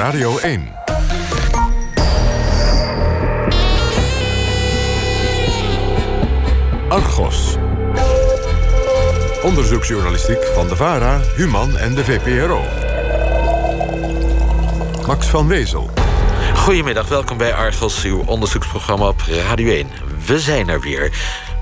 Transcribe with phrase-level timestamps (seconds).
[0.00, 0.72] Radio 1.
[6.88, 7.56] Argos.
[9.42, 12.62] Onderzoeksjournalistiek van de VARA, Human en de VPRO.
[15.06, 15.90] Max van Wezel.
[16.54, 19.88] Goedemiddag, welkom bij Argos, uw onderzoeksprogramma op Radio 1.
[20.26, 21.12] We zijn er weer.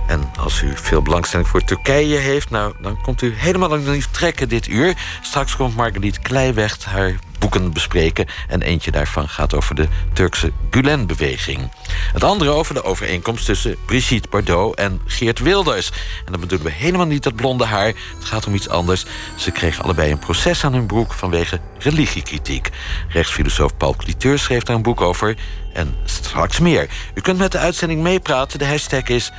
[0.06, 2.50] En als u veel belangstelling voor Turkije heeft...
[2.50, 4.94] Nou, dan komt u helemaal aan lief trekken dit uur.
[5.22, 8.26] Straks komt Marguerite Kleiweg haar boeken bespreken...
[8.48, 11.70] en eentje daarvan gaat over de Turkse Gulen-beweging.
[12.12, 15.90] Het andere over de overeenkomst tussen Brigitte Bardot en Geert Wilders.
[16.24, 17.86] En dan bedoelen we helemaal niet dat blonde haar.
[17.86, 19.04] Het gaat om iets anders.
[19.36, 22.68] Ze kregen allebei een proces aan hun broek vanwege religiekritiek.
[23.08, 25.36] Rechtsfilosoof Paul Cliteur schreef daar een boek over.
[25.72, 26.88] En straks meer.
[27.14, 28.58] U kunt met de uitzending meepraten.
[28.58, 29.32] De hashtag is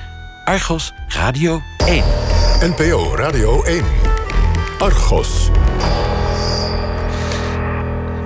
[0.45, 2.04] Argos Radio 1.
[2.59, 3.84] NPO Radio 1.
[4.79, 5.49] Argos.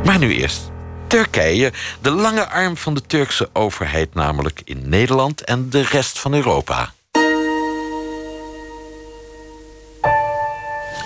[0.05, 0.71] Maar nu eerst
[1.07, 6.33] Turkije, de lange arm van de Turkse overheid, namelijk in Nederland en de rest van
[6.33, 6.93] Europa.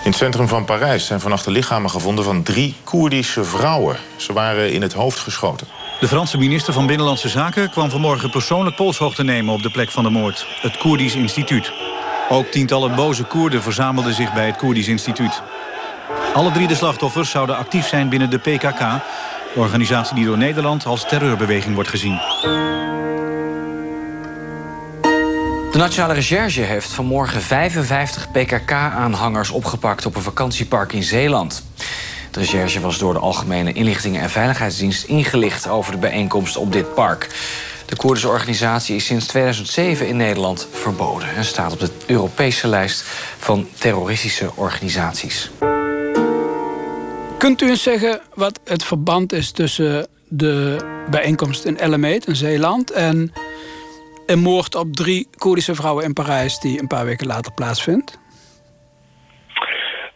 [0.04, 3.96] In het centrum van Parijs zijn vannacht de lichamen gevonden van drie Koerdische vrouwen.
[4.16, 5.66] Ze waren in het hoofd geschoten.
[6.00, 10.02] De Franse minister van Binnenlandse Zaken kwam vanmorgen persoonlijk polshoogte nemen op de plek van
[10.02, 11.72] de moord, het Koerdisch Instituut.
[12.28, 15.42] Ook tientallen boze Koerden verzamelden zich bij het Koerdisch Instituut.
[16.38, 18.78] Alle drie de slachtoffers zouden actief zijn binnen de PKK...
[19.54, 22.18] de organisatie die door Nederland als terreurbeweging wordt gezien.
[25.72, 30.06] De Nationale Recherche heeft vanmorgen 55 PKK-aanhangers opgepakt...
[30.06, 31.64] op een vakantiepark in Zeeland.
[32.30, 36.94] De recherche was door de Algemene Inlichtingen en Veiligheidsdienst ingelicht over de bijeenkomst op dit
[36.94, 37.28] park.
[37.86, 43.04] De Koerdische organisatie is sinds 2007 in Nederland verboden en staat op de Europese lijst
[43.38, 45.50] van terroristische organisaties.
[47.48, 50.76] Kunt u eens zeggen wat het verband is tussen de
[51.10, 53.32] bijeenkomst in Ellemeet in Zeeland en
[54.26, 58.18] een moord op drie Koerdische vrouwen in Parijs die een paar weken later plaatsvindt?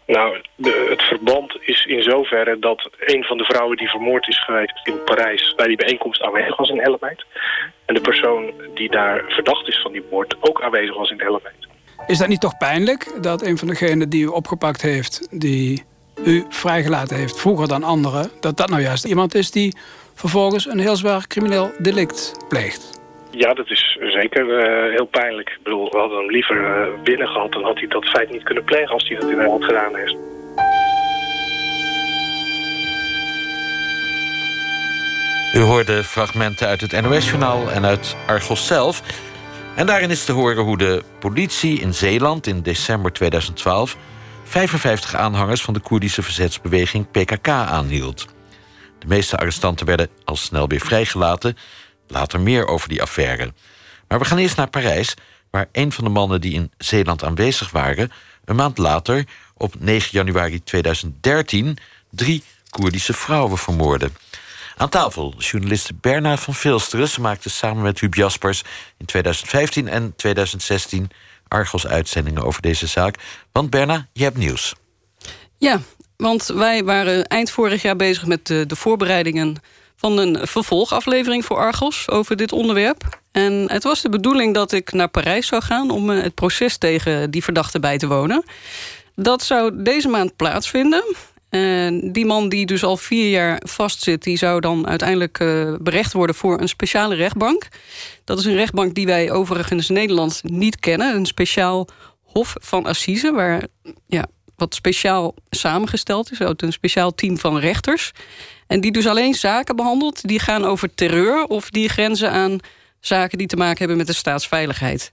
[0.06, 4.44] Nou, de, het verband is in zoverre dat een van de vrouwen die vermoord is
[4.44, 7.24] geweest in Parijs bij die bijeenkomst aanwezig was in Ellemeet.
[7.86, 11.68] En de persoon die daar verdacht is van die moord ook aanwezig was in Ellemeet.
[12.06, 15.90] Is dat niet toch pijnlijk dat een van degenen die u opgepakt heeft, die
[16.24, 19.76] u vrijgelaten heeft vroeger dan anderen, dat dat nou juist iemand is die
[20.14, 23.00] vervolgens een heel zwaar crimineel delict pleegt?
[23.30, 25.48] Ja, dat is zeker uh, heel pijnlijk.
[25.48, 27.52] Ik bedoel, we hadden hem liever uh, binnen gehad...
[27.52, 30.16] dan had hij dat feit niet kunnen plegen als hij dat inderdaad gedaan heeft.
[35.54, 39.02] U hoorde fragmenten uit het NOS-journaal en uit Argos zelf.
[39.76, 43.96] En daarin is te horen hoe de politie in Zeeland in december 2012...
[44.52, 48.26] 55 aanhangers van de Koerdische verzetsbeweging PKK aanhield.
[48.98, 51.56] De meeste arrestanten werden al snel weer vrijgelaten.
[52.06, 53.52] Later meer over die affaire.
[54.08, 55.14] Maar we gaan eerst naar Parijs,
[55.50, 58.12] waar een van de mannen die in Zeeland aanwezig waren...
[58.44, 59.24] een maand later,
[59.56, 61.78] op 9 januari 2013,
[62.10, 64.10] drie Koerdische vrouwen vermoordde.
[64.76, 67.20] Aan tafel journaliste Bernard van Vilsteren.
[67.20, 68.62] Maakte samen met Huub Jaspers
[68.98, 71.10] in 2015 en 2016
[71.52, 73.16] Argos-uitzendingen over deze zaak.
[73.52, 74.74] Want Berna, je hebt nieuws.
[75.58, 75.80] Ja,
[76.16, 79.56] want wij waren eind vorig jaar bezig met de, de voorbereidingen
[79.96, 83.20] van een vervolgaflevering voor Argos over dit onderwerp.
[83.32, 86.76] En het was de bedoeling dat ik naar Parijs zou gaan om eh, het proces
[86.76, 88.44] tegen die verdachte bij te wonen.
[89.14, 91.04] Dat zou deze maand plaatsvinden.
[92.00, 94.22] Die man die dus al vier jaar vastzit...
[94.22, 97.68] die zou dan uiteindelijk uh, berecht worden voor een speciale rechtbank.
[98.24, 101.14] Dat is een rechtbank die wij overigens in Nederland niet kennen.
[101.14, 101.88] Een speciaal
[102.22, 103.32] hof van assise...
[103.32, 103.66] waar
[104.06, 104.26] ja,
[104.56, 106.38] wat speciaal samengesteld is.
[106.38, 108.12] Een speciaal team van rechters.
[108.66, 110.28] En die dus alleen zaken behandelt...
[110.28, 112.58] die gaan over terreur of die grenzen aan
[113.00, 113.38] zaken...
[113.38, 115.12] die te maken hebben met de staatsveiligheid.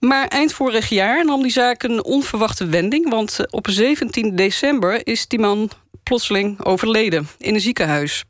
[0.00, 3.10] Maar eind vorig jaar nam die zaak een onverwachte wending...
[3.10, 5.70] want eh, op 17 december is die man
[6.02, 8.24] plotseling overleden in een ziekenhuis.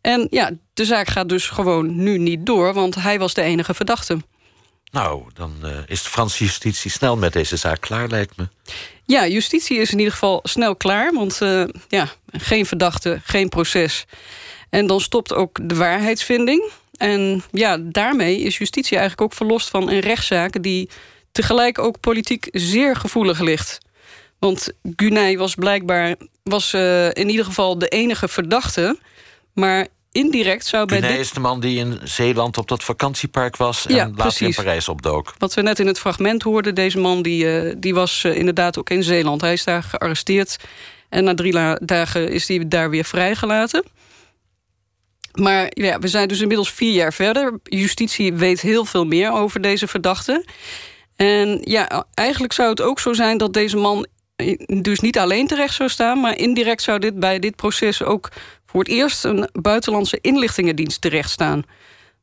[0.00, 2.74] En ja, de zaak gaat dus gewoon nu niet door...
[2.74, 4.18] want hij was de enige verdachte.
[4.90, 8.48] Nou, dan uh, is de Franse justitie snel met deze zaak klaar, lijkt me.
[9.04, 11.12] Ja, justitie is in ieder geval snel klaar.
[11.12, 14.04] Want uh, ja, geen verdachte, geen proces.
[14.70, 16.70] En dan stopt ook de waarheidsvinding.
[16.98, 20.62] En ja, daarmee is justitie eigenlijk ook verlost van een rechtszaak...
[20.62, 20.88] die
[21.32, 23.78] tegelijk ook politiek zeer gevoelig ligt.
[24.38, 28.98] Want Gunay was blijkbaar was, uh, in ieder geval de enige verdachte...
[29.52, 33.86] maar indirect zou bij Gunay is de man die in Zeeland op dat vakantiepark was...
[33.86, 34.56] en Ja, later precies.
[34.56, 35.34] in Parijs opdook.
[35.38, 38.78] Wat we net in het fragment hoorden, deze man die, eh, die was eh, inderdaad
[38.78, 39.40] ook in Zeeland.
[39.40, 40.56] Hij is daar gearresteerd
[41.08, 43.84] en na drie dagen is hij daar weer vrijgelaten.
[45.38, 47.58] Maar ja, we zijn dus inmiddels vier jaar verder.
[47.62, 50.44] Justitie weet heel veel meer over deze verdachte.
[51.16, 54.06] En ja, eigenlijk zou het ook zo zijn dat deze man
[54.82, 56.20] dus niet alleen terecht zou staan...
[56.20, 58.28] maar indirect zou dit bij dit proces ook
[58.66, 59.24] voor het eerst...
[59.24, 61.62] een buitenlandse inlichtingendienst terecht staan.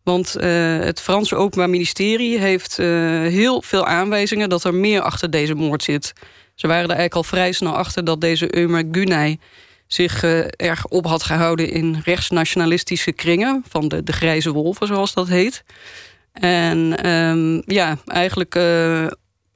[0.03, 0.43] Want uh,
[0.79, 2.87] het Franse Openbaar Ministerie heeft uh,
[3.21, 4.49] heel veel aanwijzingen...
[4.49, 6.13] dat er meer achter deze moord zit.
[6.55, 9.39] Ze waren er eigenlijk al vrij snel achter dat deze Ömer Gunay
[9.87, 13.63] zich uh, erg op had gehouden in rechtsnationalistische kringen...
[13.67, 15.63] van de, de grijze wolven, zoals dat heet.
[16.33, 19.07] En um, ja, eigenlijk uh,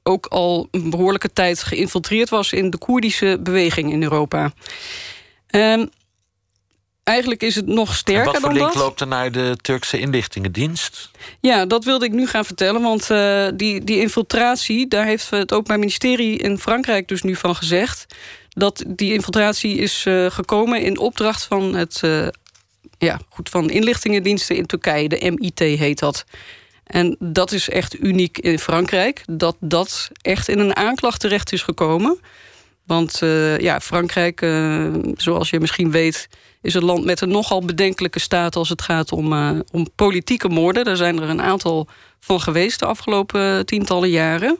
[0.02, 2.52] ook al een behoorlijke tijd geïnfiltreerd was...
[2.52, 4.52] in de Koerdische beweging in Europa.
[5.50, 5.88] Um,
[7.04, 8.42] eigenlijk is het nog sterker dan dat.
[8.42, 8.82] wat voor link dat.
[8.82, 11.10] loopt er naar de Turkse inlichtingendienst?
[11.40, 12.82] Ja, dat wilde ik nu gaan vertellen.
[12.82, 17.56] Want uh, die, die infiltratie, daar heeft het Openbaar Ministerie in Frankrijk dus nu van
[17.56, 18.06] gezegd...
[18.50, 22.00] dat die infiltratie is uh, gekomen in opdracht van het...
[22.04, 22.26] Uh,
[22.98, 25.08] ja, goed, van inlichtingendiensten in Turkije.
[25.08, 26.24] De MIT heet dat.
[26.84, 29.22] En dat is echt uniek in Frankrijk.
[29.26, 32.20] Dat dat echt in een aanklacht terecht is gekomen.
[32.86, 34.40] Want uh, ja, Frankrijk,
[35.16, 36.28] zoals je misschien weet...
[36.62, 38.56] is een land met een nogal bedenkelijke staat...
[38.56, 39.32] als het gaat om,
[39.72, 40.84] om politieke moorden.
[40.84, 41.88] Daar zijn er een aantal
[42.20, 44.58] van geweest de afgelopen tientallen jaren.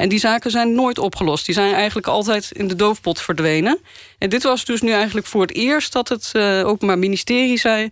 [0.00, 1.46] En die zaken zijn nooit opgelost.
[1.46, 3.78] Die zijn eigenlijk altijd in de doofpot verdwenen.
[4.18, 5.92] En dit was dus nu eigenlijk voor het eerst...
[5.92, 6.32] dat het
[6.64, 7.88] Openbaar Ministerie zei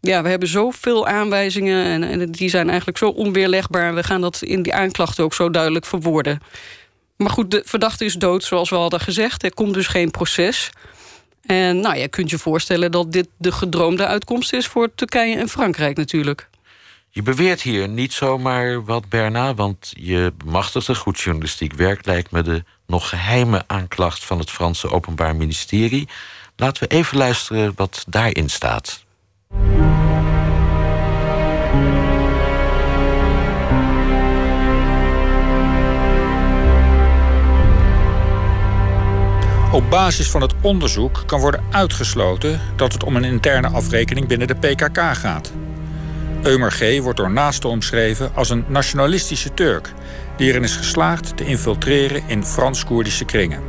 [0.00, 3.94] ja, we hebben zoveel aanwijzingen en, en, die zijn eigenlijk zo onweerlegbaar.
[3.94, 6.40] We gaan dat in die aanklachten ook zo duidelijk verwoorden.
[7.16, 9.42] Maar goed, de verdachte is dood, zoals we hadden gezegd.
[9.42, 10.70] Er komt dus geen proces.
[11.46, 14.66] En nou, je kunt je voorstellen dat dit de gedroomde uitkomst is...
[14.66, 16.48] voor Turkije en Frankrijk natuurlijk.
[17.18, 19.54] Je beweert hier niet zomaar wat, Berna...
[19.54, 22.06] want je bemachtigde goed journalistiek werk...
[22.06, 26.08] lijkt me de nog geheime aanklacht van het Franse Openbaar Ministerie.
[26.56, 29.04] Laten we even luisteren wat daarin staat.
[39.72, 44.48] Op basis van het onderzoek kan worden uitgesloten dat het om een interne afrekening binnen
[44.48, 45.52] de PKK gaat.
[46.42, 47.00] Eumer G.
[47.00, 49.92] wordt door naasten omschreven als een nationalistische Turk
[50.36, 53.62] die erin is geslaagd te infiltreren in Frans-Koerdische kringen.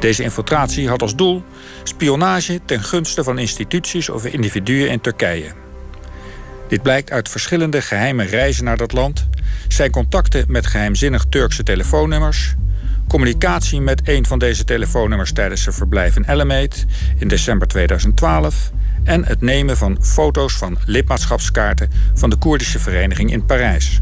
[0.00, 1.44] Deze infiltratie had als doel
[1.82, 5.52] spionage ten gunste van instituties of individuen in Turkije.
[6.68, 9.28] Dit blijkt uit verschillende geheime reizen naar dat land,
[9.68, 12.54] zijn contacten met geheimzinnig Turkse telefoonnummers,
[13.08, 16.76] communicatie met een van deze telefoonnummers tijdens zijn verblijf in Ellemate
[17.16, 18.70] in december 2012
[19.04, 24.00] en het nemen van foto's van lidmaatschapskaarten van de Koerdische vereniging in Parijs.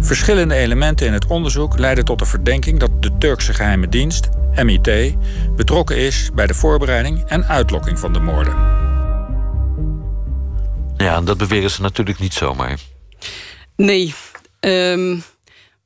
[0.00, 5.14] Verschillende elementen in het onderzoek leiden tot de verdenking dat de Turkse geheime dienst, MIT,
[5.56, 8.54] betrokken is bij de voorbereiding en uitlokking van de moorden.
[10.96, 12.78] Ja, en dat beweren ze natuurlijk niet zomaar.
[13.76, 14.14] Nee.
[14.60, 15.22] Um,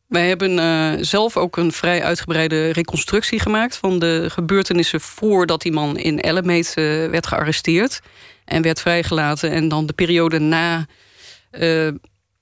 [0.07, 3.77] wij hebben uh, zelf ook een vrij uitgebreide reconstructie gemaakt...
[3.77, 8.01] van de gebeurtenissen voordat die man in Ellemeet uh, werd gearresteerd...
[8.45, 9.51] en werd vrijgelaten.
[9.51, 11.59] En dan de periode na uh,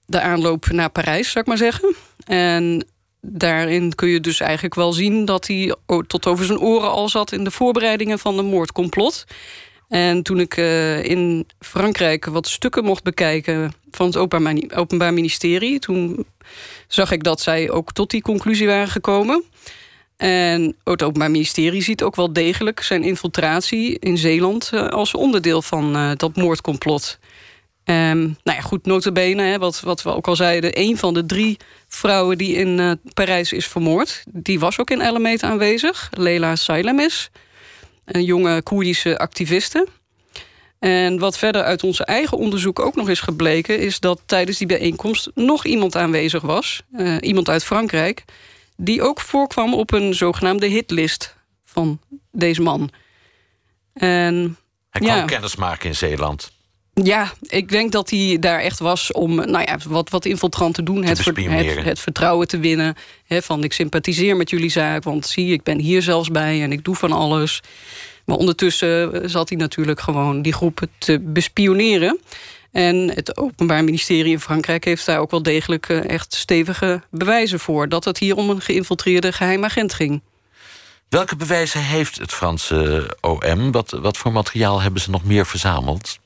[0.07, 1.95] de aanloop naar Parijs, zou ik maar zeggen.
[2.25, 2.87] En
[3.21, 5.25] daarin kun je dus eigenlijk wel zien...
[5.25, 5.75] dat hij
[6.07, 9.25] tot over zijn oren al zat in de voorbereidingen van de moordcomplot...
[9.93, 14.17] En toen ik uh, in Frankrijk wat stukken mocht bekijken van het
[14.75, 15.79] Openbaar Ministerie...
[15.79, 16.27] toen
[16.87, 19.45] zag ik dat zij ook tot die conclusie waren gekomen.
[20.17, 24.71] En het Openbaar Ministerie ziet ook wel degelijk zijn infiltratie in Zeeland...
[24.75, 27.19] Uh, als onderdeel van uh, dat moordcomplot.
[27.85, 30.81] Um, nou ja, goed, notabene, hè, wat, wat we ook al zeiden...
[30.81, 31.57] een van de drie
[31.89, 34.25] vrouwen die in Parijs is vermoord...
[34.29, 37.31] die was ook in Ellemeet aanwezig, Leila Sailemis...
[38.05, 39.87] een jonge Koerdische activiste...
[40.83, 43.79] En wat verder uit onze eigen onderzoek ook nog is gebleken...
[43.79, 46.83] is dat tijdens die bijeenkomst nog iemand aanwezig was.
[46.93, 48.25] Uh, iemand uit Frankrijk.
[48.77, 52.01] Die ook voorkwam op een zogenaamde hitlist van
[52.33, 52.91] deze man.
[53.93, 54.57] En,
[54.91, 56.53] hij kwam ja, kennis maken in Zeeland.
[56.95, 60.83] Ja, ik denk dat hij daar echt was om nou ja, wat, wat infiltrant te
[60.83, 61.05] doen.
[61.05, 62.97] Het, ver, het, het, vertrouwen te winnen.
[63.27, 66.73] Hè, van ik sympathiseer met jullie zaak, want zie, ik ben hier zelfs bij en
[66.73, 67.61] ik doe van alles.
[68.25, 72.21] Maar ondertussen zat hij natuurlijk gewoon die groep te bespioneren.
[72.73, 77.89] En het Openbaar Ministerie in Frankrijk heeft daar ook wel degelijk echt stevige bewijzen voor.
[77.89, 80.23] Dat het hier om een geïnfiltreerde geheimagent ging.
[81.09, 83.73] Welke bewijzen heeft het Franse OM?
[83.73, 86.19] Wat, wat voor materiaal hebben ze nog meer verzameld?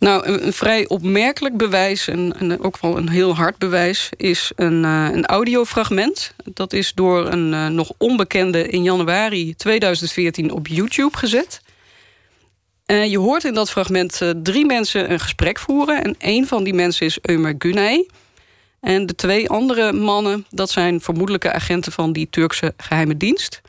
[0.00, 4.08] Nou, een, vrij opmerkelijk bewijs, en, ook wel een heel hard bewijs...
[4.16, 6.34] is een, uh, een audiofragment.
[6.44, 11.60] Dat is door een uh, nog onbekende in januari 2014 op YouTube gezet.
[12.86, 16.04] Uh, je hoort in dat fragment drie mensen een gesprek voeren.
[16.04, 18.08] En een van die mensen is Ömer Güney.
[18.80, 23.60] En de twee andere mannen, dat zijn vermoedelijke agenten van die Turkse geheime dienst.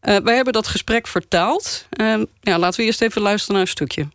[0.00, 1.86] Wij hebben dat gesprek vertaald.
[2.00, 4.08] Uh, ja, laten we eerst even luisteren naar een stukje.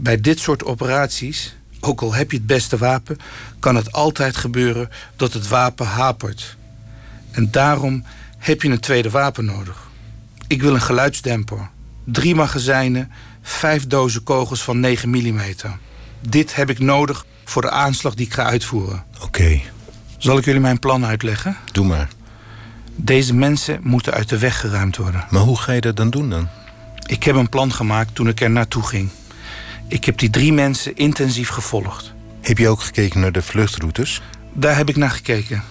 [0.00, 3.18] Bij dit soort operaties, ook al heb je het beste wapen,
[3.58, 6.56] kan het altijd gebeuren dat het wapen hapert.
[7.30, 8.04] En daarom
[8.38, 9.88] heb je een tweede wapen nodig.
[10.46, 11.70] Ik wil een geluidsdemper,
[12.04, 13.10] drie magazijnen,
[13.42, 15.40] vijf dozen kogels van 9 mm.
[16.20, 19.04] Dit heb ik nodig voor de aanslag die ik ga uitvoeren.
[19.22, 19.60] Oké.
[20.18, 21.56] Zal ik jullie mijn plan uitleggen?
[21.72, 22.08] Doe maar.
[22.96, 25.24] Deze mensen moeten uit de weg geruimd worden.
[25.30, 26.48] Maar hoe ga je dat dan doen dan?
[27.06, 29.10] Ik heb een plan gemaakt toen ik er naartoe ging.
[29.88, 32.12] Ik heb die drie mensen intensief gevolgd.
[32.40, 34.22] Heb je ook gekeken naar de vluchtroutes?
[34.52, 35.62] Daar heb ik naar gekeken.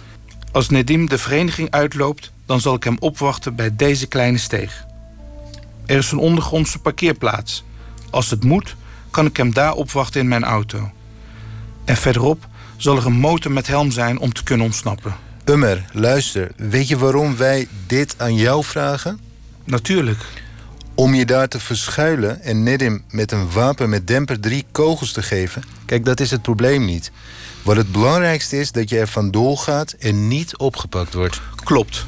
[0.52, 4.86] Als Nedim de vereniging uitloopt, dan zal ik hem opwachten bij deze kleine steeg.
[5.86, 7.64] Er is een ondergrondse parkeerplaats.
[8.10, 8.76] Als het moet,
[9.12, 10.92] kan ik hem daar opwachten in mijn auto.
[11.86, 12.48] En verderop
[12.78, 15.16] zal er een motor met helm zijn om te kunnen ontsnappen.
[15.46, 16.52] Ummer, luister.
[16.56, 19.20] Weet je waarom wij dit aan jou vragen?
[19.64, 20.26] Natuurlijk.
[20.98, 25.22] Om je daar te verschuilen en Nedim met een wapen met demper drie kogels te
[25.22, 25.64] geven...
[25.86, 27.12] kijk, dat is het probleem niet.
[27.64, 31.42] Wat het belangrijkste is dat je er vandoor gaat en niet opgepakt wordt.
[31.64, 32.06] Klopt.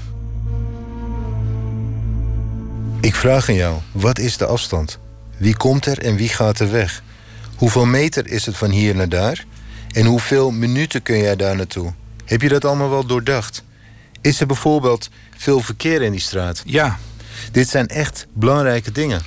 [3.01, 4.99] Ik vraag aan jou, wat is de afstand?
[5.37, 7.03] Wie komt er en wie gaat er weg?
[7.55, 9.45] Hoeveel meter is het van hier naar daar?
[9.91, 11.93] En hoeveel minuten kun jij daar naartoe?
[12.25, 13.63] Heb je dat allemaal wel doordacht?
[14.21, 16.61] Is er bijvoorbeeld veel verkeer in die straat?
[16.65, 16.99] Ja.
[17.51, 19.21] Dit zijn echt belangrijke dingen.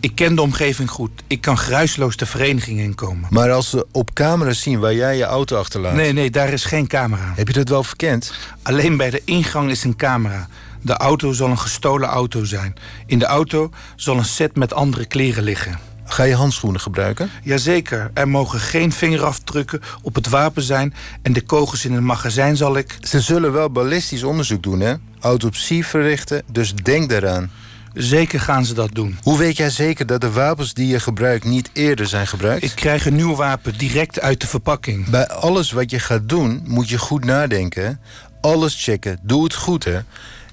[0.00, 1.10] Ik ken de omgeving goed.
[1.26, 3.26] Ik kan geruisloos de vereniging inkomen.
[3.30, 5.94] Maar als ze op camera zien waar jij je auto achterlaat...
[5.94, 7.32] Nee, nee, daar is geen camera.
[7.36, 8.32] Heb je dat wel verkend?
[8.62, 10.48] Alleen bij de ingang is een camera.
[10.82, 12.74] De auto zal een gestolen auto zijn.
[13.06, 15.78] In de auto zal een set met andere kleren liggen.
[16.08, 17.30] Ga je handschoenen gebruiken?
[17.42, 18.10] Jazeker.
[18.14, 20.94] Er mogen geen vingerafdrukken op het wapen zijn...
[21.22, 22.98] en de kogels in het magazijn zal ik...
[23.00, 24.94] Ze zullen wel ballistisch onderzoek doen, hè?
[25.20, 27.50] Autopsie verrichten, dus denk daaraan.
[27.94, 29.18] Zeker gaan ze dat doen.
[29.22, 32.64] Hoe weet jij zeker dat de wapens die je gebruikt niet eerder zijn gebruikt?
[32.64, 35.08] Ik krijg een nieuw wapen direct uit de verpakking.
[35.08, 38.00] Bij alles wat je gaat doen, moet je goed nadenken.
[38.40, 39.18] Alles checken.
[39.22, 39.98] Doe het goed, hè?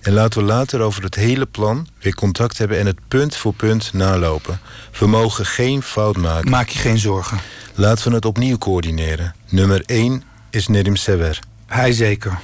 [0.06, 3.54] En laten we later over het hele plan weer contact hebben en het punt voor
[3.54, 4.60] punt nalopen.
[5.00, 6.50] We mogen geen fout maken.
[6.50, 7.40] Maak je geen zorgen.
[7.76, 9.36] Laten we het opnieuw coördineren.
[9.50, 11.40] Nummer 1 is Nedim Sever.
[11.66, 12.40] Hij zeker.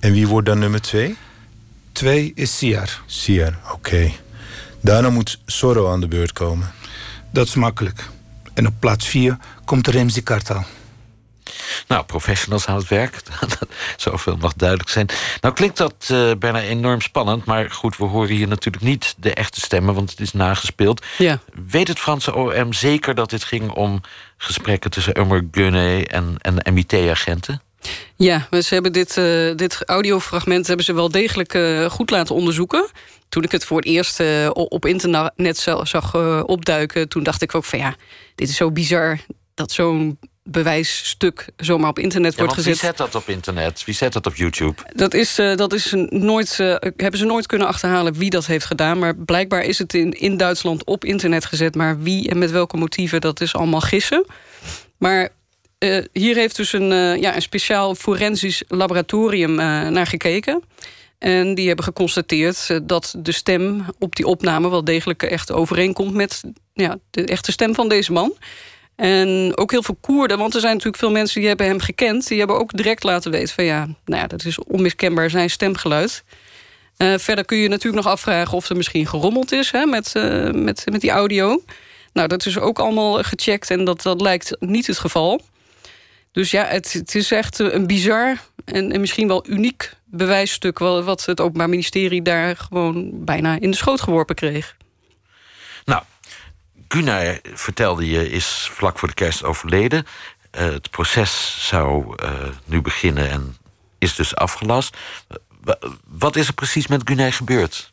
[0.00, 1.16] En wie wordt dan nummer 2?
[1.92, 3.02] 2 is Siar.
[3.06, 4.12] Siar, oké.
[4.80, 6.72] Daarna moet Soro aan de beurt komen.
[7.32, 8.08] Dat is makkelijk.
[8.54, 10.64] En op plaats 4 komt Remzi Kartal.
[11.90, 13.20] Nou, professionals aan het werk.
[13.96, 15.06] Zoveel mag duidelijk zijn.
[15.40, 17.44] Nou klinkt dat uh, bijna enorm spannend...
[17.44, 19.94] maar goed, we horen hier natuurlijk niet de echte stemmen...
[19.94, 21.04] want het is nagespeeld.
[21.18, 21.38] Ja.
[21.68, 24.00] Weet het Franse OM zeker dat dit ging om
[24.36, 24.90] gesprekken...
[24.90, 27.62] tussen Ummer Gunne en, en MIT-agenten?
[28.16, 32.86] Ja, ze hebben dit, uh, dit audiofragment hebben ze wel degelijk uh, goed laten onderzoeken.
[33.28, 37.08] Toen ik het voor het eerst uh, op internet zag opduiken...
[37.08, 37.94] toen dacht ik ook van ja,
[38.34, 39.18] dit is zo bizar
[39.54, 40.18] dat zo'n
[40.50, 42.72] bewijsstuk zomaar op internet wordt gezet.
[42.72, 43.84] Wie zet dat op internet?
[43.84, 44.82] Wie zet dat op YouTube?
[44.92, 48.64] Dat is, uh, dat is nooit, uh, hebben ze nooit kunnen achterhalen wie dat heeft
[48.64, 48.98] gedaan.
[48.98, 51.74] Maar blijkbaar is het in, in Duitsland op internet gezet.
[51.74, 54.26] Maar wie en met welke motieven, dat is allemaal gissen.
[54.98, 55.28] Maar
[55.78, 59.54] uh, hier heeft dus een, ja, een speciaal forensisch laboratorium
[59.92, 60.62] naar gekeken.
[61.18, 64.70] En die hebben geconstateerd dat de stem op die opname...
[64.70, 66.42] wel degelijk echt overeenkomt met
[66.72, 68.32] ja, de echte stem van deze man.
[69.00, 72.28] En ook heel veel Koerden, want er zijn natuurlijk veel mensen die hebben hem gekend.
[72.28, 76.24] Die hebben ook direct laten weten van ja, nou ja dat is onmiskenbaar zijn stemgeluid.
[76.96, 80.50] Uh, verder kun je natuurlijk nog afvragen of er misschien gerommeld is hè, met, uh,
[80.50, 81.62] met, met die audio.
[82.12, 85.40] Nou, dat is ook allemaal gecheckt en dat, dat lijkt niet het geval.
[86.32, 90.78] Dus ja, het, het is echt een bizar en, en misschien wel uniek bewijsstuk...
[90.78, 94.76] wat het Openbaar Ministerie daar gewoon bijna in de schoot geworpen kreeg.
[95.84, 96.02] Nou,
[96.92, 100.06] Gunnar, vertelde je, is vlak voor de kerst overleden.
[100.58, 102.30] Uh, het proces zou uh,
[102.64, 103.56] nu beginnen en
[103.98, 104.96] is dus afgelast.
[106.08, 107.92] Wat is er precies met Gunnar gebeurd?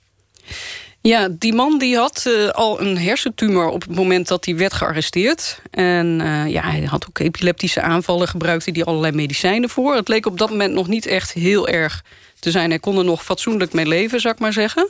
[1.01, 4.73] Ja, die man die had uh, al een hersentumor op het moment dat hij werd
[4.73, 5.61] gearresteerd.
[5.71, 9.95] En ja, hij had ook epileptische aanvallen, gebruikte hij allerlei medicijnen voor.
[9.95, 12.03] Het leek op dat moment nog niet echt heel erg
[12.39, 12.69] te zijn.
[12.69, 14.89] Hij kon er nog fatsoenlijk mee leven, zou ik maar zeggen.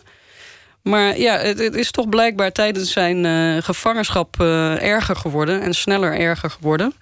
[0.87, 5.61] Maar ja, het, is toch blijkbaar tijdens zijn uh, gevangenschap uh, erger geworden...
[5.61, 6.93] en sneller erger geworden.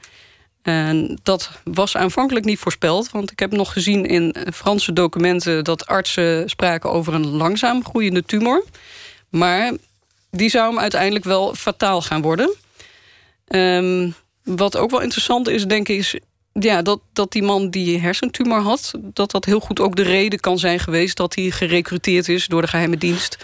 [0.62, 3.12] En dat was aanvankelijk niet voorspeld.
[3.12, 5.64] Want ik heb nog gezien in Franse documenten...
[5.64, 8.64] dat artsen spraken over een langzaam groeiende tumor.
[9.30, 9.72] Maar
[10.32, 12.54] die zou hem uiteindelijk wel fataal gaan worden.
[13.48, 14.10] Ehm,
[14.44, 16.20] wat ook wel interessant is, denk ik, is
[16.54, 18.92] ja, dat, dat die man die hersentumor had...
[19.00, 21.18] dat dat heel goed ook de reden kan zijn geweest...
[21.18, 23.38] dat hij gerecruiteerd is door de geheime dienst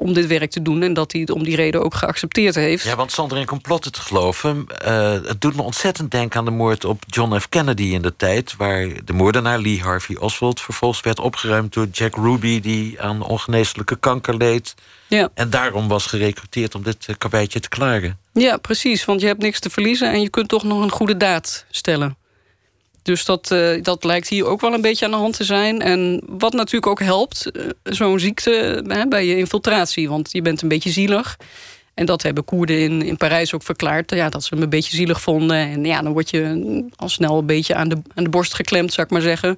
[0.00, 0.82] om dit werk te doen...
[0.82, 2.84] en dat hij het om die reden ook geaccepteerd heeft.
[2.84, 4.66] Ja, want zonder in complotten te geloven...
[4.84, 7.48] Uh, het doet me ontzettend denken aan de moord op John F.
[7.48, 8.56] Kennedy in de tijd...
[8.56, 11.72] waar de moordenaar Lee Harvey Oswald vervolgens werd opgeruimd...
[11.72, 14.74] door Jack Ruby, die aan ongeneeslijke kanker leed...
[15.06, 15.28] Ja.
[15.34, 18.18] en daarom was gerecruiteerd om dit karweitje te klaren.
[18.32, 20.12] Ja, precies, want je hebt niks te verliezen...
[20.12, 22.16] en je kunt toch nog een goede daad stellen.
[23.08, 25.80] Dus dat, uh, dat lijkt hier ook wel een beetje aan de hand te zijn.
[25.80, 30.08] En wat natuurlijk ook helpt, uh, zo'n ziekte bij je infiltratie.
[30.08, 31.36] Want je bent een beetje zielig.
[31.94, 34.10] En dat hebben Koerden in, in Parijs ook verklaard.
[34.10, 35.56] Ja, dat ze hem een beetje zielig vonden.
[35.56, 38.92] En ja, dan word je al snel een beetje aan de, aan de borst geklemd,
[38.92, 39.56] zou ik maar zeggen.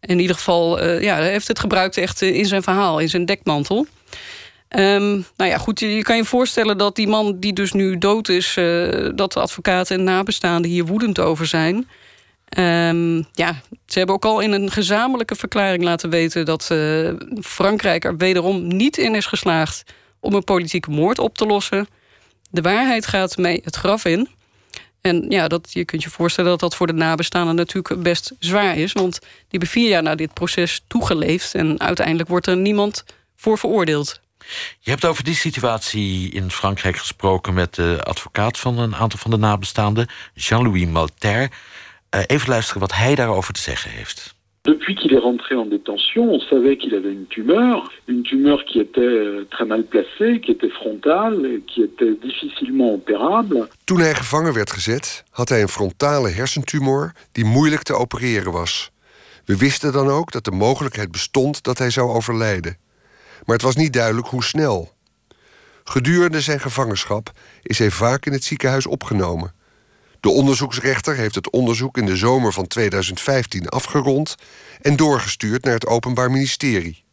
[0.00, 3.86] In ieder geval ja, hij heeft het gebruikt echt in zijn verhaal, in zijn dekmantel.
[4.68, 8.28] Um, nou ja, goed, je kan je voorstellen dat die man die dus nu dood
[8.28, 8.54] is...
[9.14, 11.88] dat de advocaten en nabestaanden hier woedend over zijn...
[12.58, 16.44] Um, ja, ze hebben ook al in een gezamenlijke verklaring laten weten...
[16.44, 19.82] dat uh, Frankrijk er wederom niet in is geslaagd...
[20.20, 21.88] om een politieke moord op te lossen.
[22.50, 24.28] De waarheid gaat mee het graf in.
[25.00, 28.76] En ja, dat, je kunt je voorstellen dat dat voor de nabestaanden natuurlijk best zwaar
[28.76, 28.92] is.
[28.92, 31.54] Want die hebben vier jaar na dit proces toegeleefd...
[31.54, 33.04] en uiteindelijk wordt er niemand
[33.36, 34.20] voor veroordeeld.
[34.80, 37.54] Je hebt over die situatie in Frankrijk gesproken...
[37.54, 41.50] met de advocaat van een aantal van de nabestaanden, Jean-Louis Malter...
[42.16, 44.34] Uh, even luisteren wat hij daarover te zeggen heeft.
[44.62, 48.80] Depuis qu'il est rentré en détention, on savait qu'il avait une tumeur, une tumeur qui
[48.80, 53.68] était euh, très mal placée, qui était frontale, qui était difficilement opérable.
[53.84, 58.90] Toen hij gevangen werd gezet, had hij een frontale hersentumor die moeilijk te opereren was.
[59.44, 62.76] We wisten dan ook dat de mogelijkheid bestond dat hij zou overlijden.
[63.44, 64.92] Maar het was niet duidelijk hoe snel.
[65.84, 67.30] Gedurende zijn gevangenschap
[67.62, 69.55] is hij vaak in het ziekenhuis opgenomen.
[70.26, 74.34] De onderzoeksrechter heeft het onderzoek in de zomer van 2015 afgerond
[74.80, 77.04] en doorgestuurd naar het Openbaar Ministerie.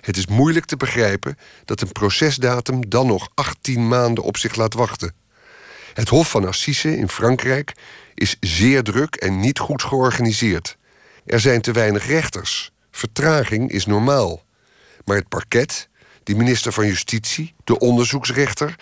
[0.00, 4.74] Het is moeilijk te begrijpen dat een procesdatum dan nog 18 maanden op zich laat
[4.74, 5.14] wachten.
[5.92, 7.72] Het Hof van Assise in Frankrijk
[8.14, 10.76] is zeer druk en niet goed georganiseerd.
[11.26, 12.72] Er zijn te weinig rechters.
[12.90, 14.44] Vertraging is normaal.
[15.04, 15.88] Maar het parket,
[16.22, 18.74] de minister van Justitie, de onderzoeksrechter,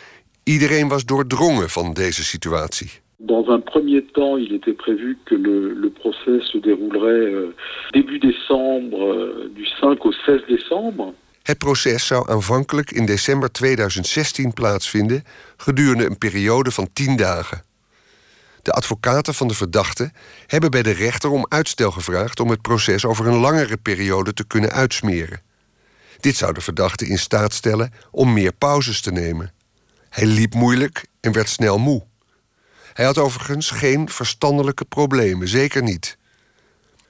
[0.43, 3.02] iedereen was doordrongen van deze situatie.
[3.25, 7.55] Dans un premier temps, il était prévu que le, le procès se déroulerait euh,
[7.93, 11.15] début décembre, euh, du 5 au 16 décembre.
[11.43, 15.25] Het proces zou aanvankelijk in december 2016 plaatsvinden,
[15.57, 17.63] gedurende een periode van 10 dagen.
[18.63, 20.11] De advocaten van de verdachte
[20.47, 24.47] hebben bij de rechter om uitstel gevraagd om het proces over een langere periode te
[24.47, 25.41] kunnen uitsmeren.
[26.21, 29.53] Dit zou de verdachte in staat stellen om meer pauzes te nemen.
[30.09, 32.11] Hij liep moeilijk en werd snel moe.
[32.93, 36.17] Hij had overigens geen verstandelijke problemen, zeker niet.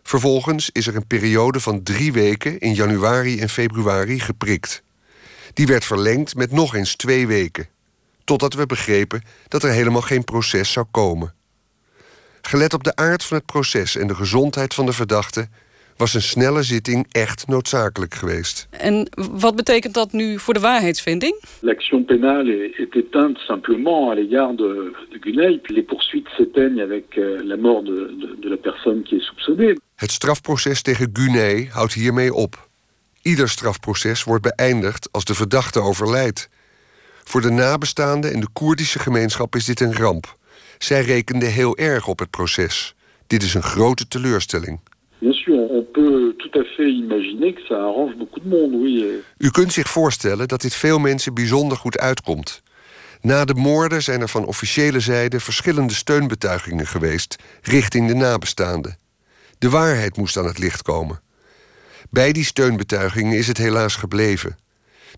[0.02, 4.82] Vervolgens is er een periode van drie weken in januari en februari geprikt.
[5.54, 7.68] Die werd verlengd met nog eens twee weken,
[8.24, 11.34] totdat we begrepen dat er helemaal geen proces zou komen.
[12.42, 15.48] Gelet op de aard van het proces en de gezondheid van de verdachte
[15.96, 18.68] was een snelle zitting echt noodzakelijk geweest.
[18.70, 21.44] En wat betekent dat nu voor de waarheidsvinding?
[21.60, 25.60] L'action pénale est éteinte simplement à l'égard de, de Gunay.
[25.62, 29.76] Les poursuites s'éteignent avec euh, la mort de, de, de la personne qui est soupçonnée.
[29.94, 32.68] Het strafproces tegen Gunay houdt hiermee op.
[33.22, 36.48] Ieder strafproces wordt beëindigd als de verdachte overlijdt.
[37.24, 40.36] Voor de nabestaanden en de Koerdische gemeenschap is dit een ramp.
[40.78, 42.94] Zij rekenden heel erg op het proces.
[43.26, 44.80] Dit is een grote teleurstelling.
[45.22, 49.22] Bien sûr, on peut tout à fait imaginer que ça arrange beaucoup de monde, oui.
[49.38, 52.62] U kunt zich voorstellen dat dit veel mensen bijzonder goed uitkomt.
[53.20, 58.98] Na de moorden zijn er van officiële zijde verschillende steunbetuigingen geweest richting de nabestaanden.
[59.58, 61.20] De waarheid moest aan het licht komen.
[62.10, 64.58] Bij die steunbetuigingen is het helaas gebleven.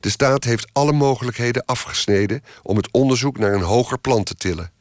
[0.01, 4.73] De staat heeft alle mogelijkheden afgesneden om het onderzoek naar een hoger plan te tillen.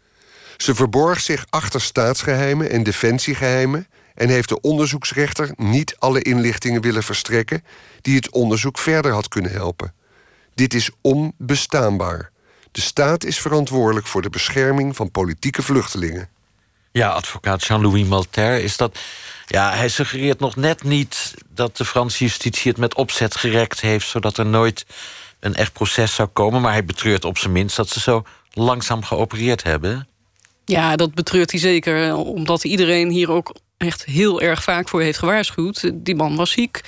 [0.58, 7.04] Ze verborg zich achter staatsgeheimen en defensiegeheimen en heeft de onderzoeksrechter niet alle inlichtingen willen
[7.04, 7.64] verstrekken
[8.02, 9.94] die het onderzoek verder had kunnen helpen.
[10.56, 12.32] Dit is onbestaanbaar.
[12.72, 16.30] De staat is verantwoordelijk voor de bescherming van politieke vluchtelingen.
[16.92, 19.00] Ja, advocaat Jean-Louis Malter is dat.
[19.46, 24.08] Ja, hij suggereert nog net niet dat de Franse justitie het met opzet gerekt heeft,
[24.08, 24.86] zodat er nooit
[25.40, 26.62] een echt proces zou komen.
[26.62, 30.08] Maar hij betreurt op zijn minst dat ze zo langzaam geopereerd hebben.
[30.66, 32.16] Ja, dat betreurt hij zeker.
[32.16, 35.92] Omdat iedereen hier ook echt heel erg vaak voor heeft gewaarschuwd.
[35.94, 36.82] Die man was ziek.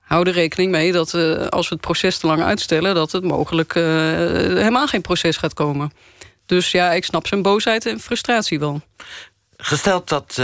[0.00, 2.94] hou er rekening mee dat uh, als we het proces te lang uitstellen...
[2.94, 5.92] dat het mogelijk uh, helemaal geen proces gaat komen.
[6.46, 8.80] Dus ja, ik snap zijn boosheid en frustratie wel.
[9.56, 10.36] Gesteld dat uh,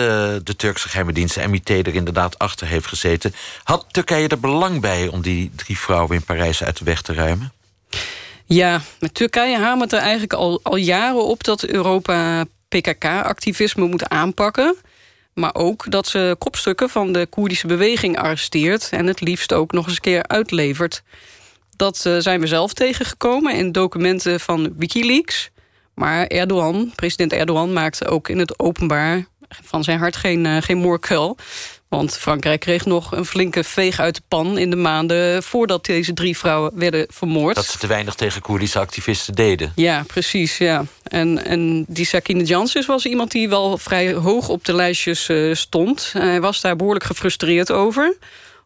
[0.43, 3.35] de Turkse geheime dienst MIT er inderdaad achter heeft gezeten...
[3.63, 7.13] had Turkije er belang bij om die drie vrouwen in Parijs uit de weg te
[7.13, 7.53] ruimen?
[8.45, 11.45] Ja, met Turkije hamert er eigenlijk al, al jaren op...
[11.45, 14.77] dat Europa PKK-activisme moet aanpakken...
[15.35, 18.89] maar ook dat ze kopstukken van de Koerdische beweging arresteert...
[18.91, 21.03] en het liefst ook nog eens een keer uitlevert.
[21.77, 25.51] Dat uh, zijn we zelf tegengekomen in documenten van Wikileaks...
[25.95, 30.79] Maar Erdogan, president Erdogan, maakte ook in het openbaar van zijn hart geen, uh, geen
[30.79, 31.37] moorkuil.
[31.93, 36.13] Want Frankrijk kreeg nog een flinke veeg uit de pan in de maanden voordat deze
[36.13, 37.55] drie vrouwen werden vermoord.
[37.55, 39.73] Dat ze te weinig tegen Koerdische activisten deden.
[39.77, 40.59] Ja, precies.
[40.59, 40.85] Ja.
[41.03, 45.55] En, en die Sakine Janssens was iemand die wel vrij hoog op de lijstjes uh,
[45.55, 46.11] stond.
[46.13, 48.17] Hij was daar behoorlijk gefrustreerd over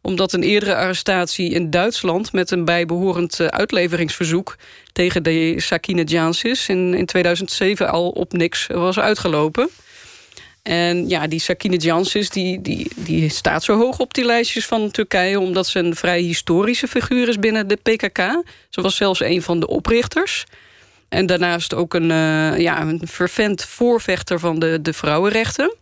[0.00, 2.32] omdat een eerdere arrestatie in Duitsland...
[2.32, 4.56] met een bijbehorend eh, uitleveringsverzoek
[4.92, 6.68] tegen de Sakine Jansis...
[6.68, 9.68] In, in 2007 al op niks was uitgelopen.
[10.66, 14.90] En ja, die Sakine Jansis die, die, die staat zo hoog op die lijstjes van
[14.90, 15.40] Turkije...
[15.40, 18.18] omdat ze een vrij historische figuur is binnen de PKK.
[18.68, 20.44] Ze was zelfs een van de oprichters...
[21.08, 25.74] En daarnaast ook een, uh, ja, een fervent voorvechter van de, de vrouwenrechten.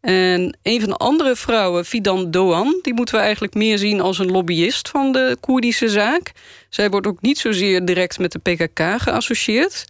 [0.00, 2.78] En een van de andere vrouwen, Fidan Doan...
[2.82, 6.32] die moeten we eigenlijk meer zien als een lobbyist van de Koerdische zaak.
[6.68, 9.84] Zij wordt ook niet zozeer direct met de PKK geassocieerd.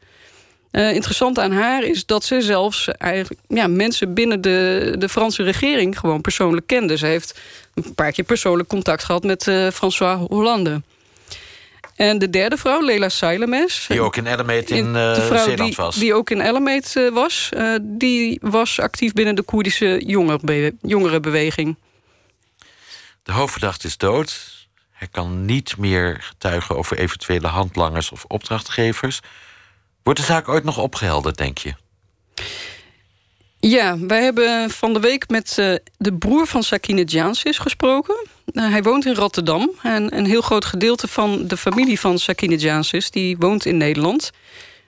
[0.74, 5.42] Uh, interessant aan haar is dat ze zelfs eigenlijk, ja, mensen binnen de, de Franse
[5.42, 5.98] regering...
[5.98, 6.96] gewoon persoonlijk kende.
[6.96, 7.40] Ze heeft
[7.74, 10.82] een paar keer persoonlijk contact gehad met uh, François Hollande.
[11.96, 13.84] En de derde vrouw, Leila Sailemes.
[13.88, 15.96] Die ook in Ellemeet in, uh, Zeeland die, was.
[15.96, 17.50] Die ook in Ellemeet uh, was.
[17.56, 21.76] Uh, die was actief binnen de Koerdische jongerenbe jongerenbeweging.
[23.22, 24.52] De hoofdverdachte is dood.
[24.92, 29.20] Hij kan niet meer getuigen over eventuele handlangers of opdrachtgevers.
[30.05, 31.75] Wordt de zaak ooit nog opgehelderd, denk je?
[33.61, 38.27] Ja, wij hebben van de week met uh, de broer van Sakine Jansis gesproken.
[38.53, 39.71] Uh, hij woont in Rotterdam.
[39.83, 43.11] En een heel groot gedeelte van de familie van Sakine Jansis...
[43.11, 44.31] die woont in Nederland.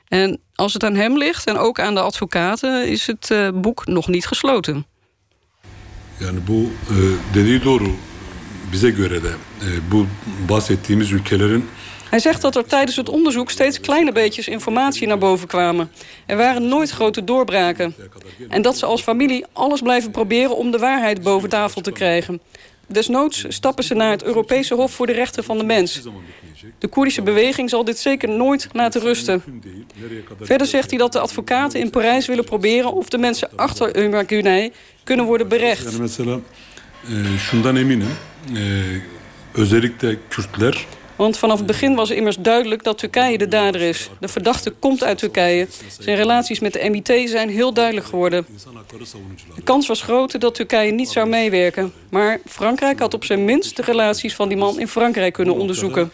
[0.08, 2.88] En als het aan hem ligt en ook aan de advocaten...
[2.88, 4.86] is het uh, boek nog niet gesloten.
[6.18, 6.72] Yani bu
[7.32, 7.94] dediği doğru.
[8.72, 9.32] Bize göre de
[9.90, 10.06] bu
[10.48, 11.64] bahsettiğimiz ülkelerin
[12.10, 15.90] hij zegt dat er tijdens het onderzoek steeds kleine beetjes informatie naar boven kwamen.
[16.26, 17.94] Er waren nooit grote doorbraken.
[18.48, 22.40] En dat ze als familie alles blijven proberen om de waarheid boven tafel te krijgen.
[22.86, 26.02] Desnoods stappen ze naar het Europese Hof voor de Rechten van de Mens.
[26.78, 29.42] De Koerdische beweging zal dit zeker nooit laten rusten.
[30.40, 32.92] Verder zegt hij dat de advocaten in Parijs willen proberen...
[32.92, 34.72] of de mensen achter Ömer Güney
[35.04, 35.98] kunnen worden berecht.
[37.38, 38.16] Şundan eminim.
[39.54, 40.86] Özellikle Kürtler
[41.16, 44.10] want vanaf het begin was immers duidelijk dat Turkije de dader is.
[44.20, 45.68] De verdachte komt uit Turkije.
[45.98, 48.46] Zijn relaties met de MIT zijn heel duidelijk geworden.
[49.54, 51.92] De kans was groter dat Turkije niet zou meewerken.
[52.10, 56.10] Maar Frankrijk had op zijn minst de relaties van die man in Frankrijk kunnen onderzoeken.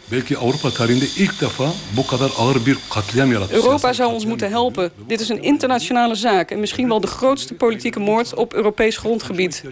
[3.51, 4.91] Europa zou ons moeten helpen.
[5.07, 9.63] Dit is een internationale zaak en misschien wel de grootste politieke moord op Europees grondgebied.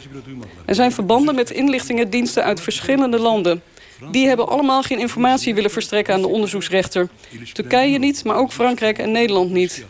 [0.66, 3.62] Er zijn verbanden met inlichtingendiensten uit verschillende landen.
[4.12, 7.10] Die hebben allemaal geen informatie willen verstrekken aan de onderzoeksrechter.
[7.54, 9.86] Turkije niet, maar ook Frankrijk en Nederland niet.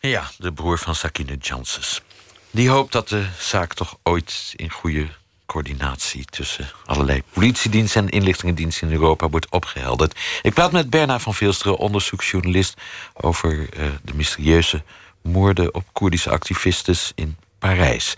[0.00, 2.02] Ja, de broer van Sakine Janssens.
[2.50, 5.08] Die hoopt dat de zaak toch ooit in goede
[5.46, 6.24] coördinatie...
[6.24, 10.18] tussen allerlei politiediensten en inlichtingendiensten in Europa wordt opgehelderd.
[10.42, 12.80] Ik praat met Berna van Veelsteren, onderzoeksjournalist...
[13.14, 14.82] over uh, de mysterieuze
[15.22, 18.14] moorden op Koerdische activisten in Parijs.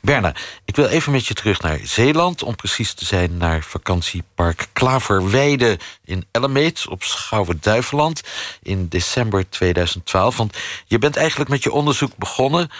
[0.00, 2.42] Berna, ik wil even met je terug naar Zeeland...
[2.42, 6.88] om precies te zijn naar vakantiepark Klaverweide in Ellemeet...
[6.88, 8.22] op Schouwen-Duiveland
[8.62, 10.36] in december 2012.
[10.36, 12.70] Want je bent eigenlijk met je onderzoek begonnen...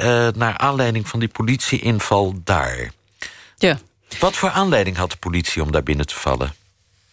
[0.00, 2.92] Uh, naar aanleiding van die politieinval daar.
[3.56, 3.78] Ja.
[4.18, 6.54] Wat voor aanleiding had de politie om daar binnen te vallen?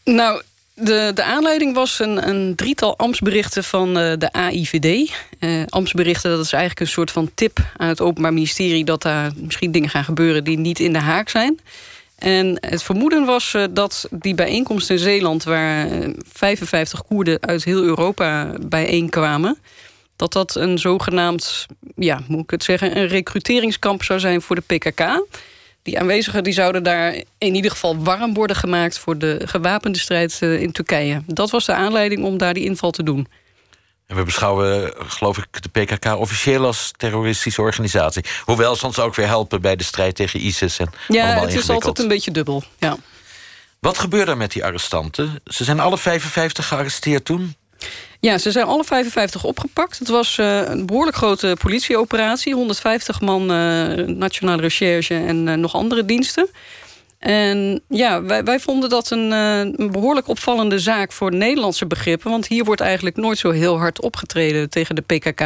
[0.04, 0.42] Nou,
[0.76, 5.12] de, de aanleiding was een, een drietal ambtsberichten van uh, de AIVD.
[5.40, 8.86] Uh, ambtsberichten, dat is eigenlijk een soort van tip aan het Openbaar Ministerie...
[8.86, 11.60] dat daar misschien dingen gaan gebeuren die niet in de haak zijn.
[12.18, 15.44] En het vermoeden was uh, dat die bijeenkomst in Zeeland...
[15.44, 15.88] waar
[16.32, 19.58] 55 Koerden uit heel Europa bijeenkwamen...
[20.16, 22.98] dat dat een zogenaamd, ja, moet ik het zeggen...
[22.98, 25.26] een recruteringskamp zou zijn voor de PKK
[25.84, 29.00] die aanwezigen die zouden daar in ieder geval warm worden gemaakt...
[29.00, 31.22] voor de gewapende strijd in Turkije.
[31.26, 33.28] Dat was de aanleiding om daar die inval te doen.
[34.08, 38.24] En we beschouwen, geloof ik, de PKK officieel als terroristische organisatie.
[38.44, 40.80] Hoewel ze ons ook weer helpen bij de strijd tegen ISIS.
[40.80, 42.64] En ja, het is altijd een beetje dubbel.
[42.80, 42.98] Ja.
[43.80, 45.42] Wat gebeurde er met die arrestanten?
[45.46, 47.56] Ze zijn alle 55 gearresteerd toen?
[48.24, 50.00] Ja, ze zijn alle 55 opgepakt.
[50.00, 52.54] Het was uh, een behoorlijk grote politieoperatie.
[52.54, 56.50] 150 man uh, nationale recherche en uh, nog andere diensten.
[57.20, 62.32] En ja, wij, wij vonden dat een, een, behoorlijk opvallende zaak voor Nederlandse begrippen.
[62.32, 65.42] Want hier wordt eigenlijk nooit zo heel hard opgetreden tegen de PKK.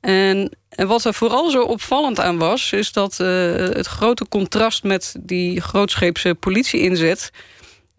[0.00, 2.72] En, en wat er vooral zo opvallend aan was...
[2.72, 7.30] is dat het grote contrast met die grootscheepse politie-inzet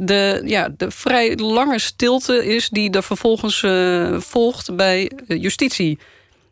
[0.03, 5.99] de, ja, de vrij lange stilte is die er vervolgens uh, volgt bij justitie.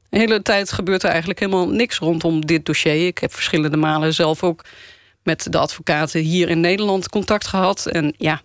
[0.09, 3.07] De hele tijd gebeurt er eigenlijk helemaal niks rondom dit dossier.
[3.07, 4.65] Ik heb verschillende malen zelf ook
[5.23, 7.85] met de advocaten hier in Nederland contact gehad.
[7.85, 8.41] En ja,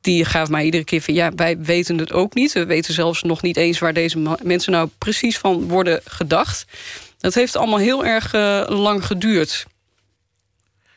[0.00, 1.14] die gaf mij iedere keer van...
[1.14, 2.52] ja, wij weten het ook niet.
[2.52, 6.64] We weten zelfs nog niet eens waar deze mensen nou precies van worden gedacht.
[7.18, 9.66] Dat heeft allemaal heel erg uh, lang geduurd.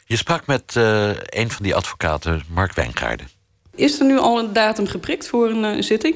[0.06, 3.33] Je sprak met een van die advocaten, Mark Wijngaarden.
[3.76, 6.16] Is er nu al een datum geprikt voor een uh, zitting?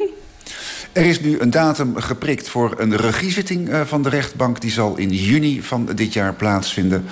[0.91, 4.61] Er is nu een datum geprikt voor een regiezitting uh, van de rechtbank.
[4.61, 7.05] Die zal in juni van dit jaar plaatsvinden.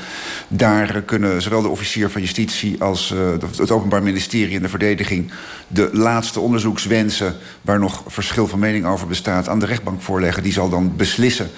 [0.47, 5.31] Daar kunnen zowel de officier van justitie als uh, het Openbaar Ministerie en de verdediging
[5.67, 10.43] de laatste onderzoekswensen, waar nog verschil van mening over bestaat, aan de rechtbank voorleggen.
[10.43, 11.49] Die zal dan beslissen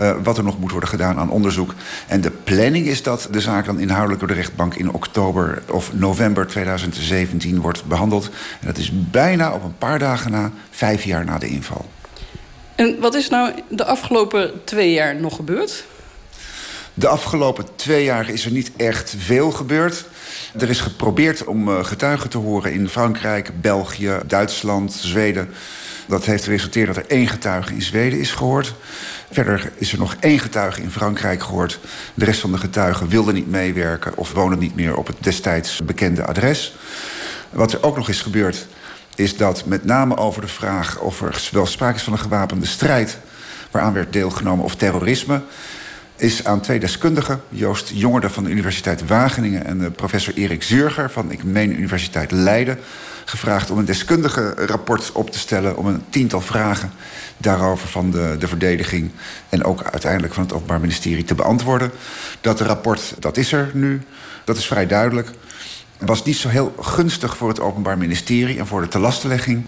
[0.00, 1.74] uh, wat er nog moet worden gedaan aan onderzoek.
[2.06, 5.94] En de planning is dat de zaak dan inhoudelijk door de rechtbank in oktober of
[5.94, 8.30] november 2017 wordt behandeld.
[8.60, 11.84] En dat is bijna op een paar dagen na, vijf jaar na de inval.
[12.74, 15.84] En wat is nou de afgelopen twee jaar nog gebeurd?
[16.96, 20.04] De afgelopen twee jaar is er niet echt veel gebeurd.
[20.58, 25.48] Er is geprobeerd om uh, getuigen te horen in Frankrijk, België, Duitsland, Zweden.
[26.06, 28.74] Dat heeft geresulteerd dat er één getuige in Zweden is gehoord.
[29.30, 31.78] Verder is er nog één getuige in Frankrijk gehoord.
[32.14, 35.84] De rest van de getuigen wilde niet meewerken of wonen niet meer op het destijds
[35.84, 36.76] bekende adres.
[37.50, 38.66] Wat er ook nog is gebeurd,
[39.14, 42.66] is dat met name over de vraag of er wel sprake is van een gewapende
[42.66, 43.18] strijd
[43.70, 45.40] waaraan werd deelgenomen of terrorisme
[46.24, 51.30] is aan twee deskundigen, Joost Jongerde van de Universiteit Wageningen en professor Erik Zurger van,
[51.30, 52.78] ik meen, Universiteit Leiden,
[53.24, 56.90] gevraagd om een deskundige rapport op te stellen om een tiental vragen
[57.36, 59.10] daarover van de, de verdediging
[59.48, 61.90] en ook uiteindelijk van het Openbaar Ministerie te beantwoorden.
[62.40, 64.02] Dat rapport, dat is er nu,
[64.44, 65.30] dat is vrij duidelijk.
[65.98, 69.66] Was niet zo heel gunstig voor het Openbaar Ministerie en voor de telastenlegging.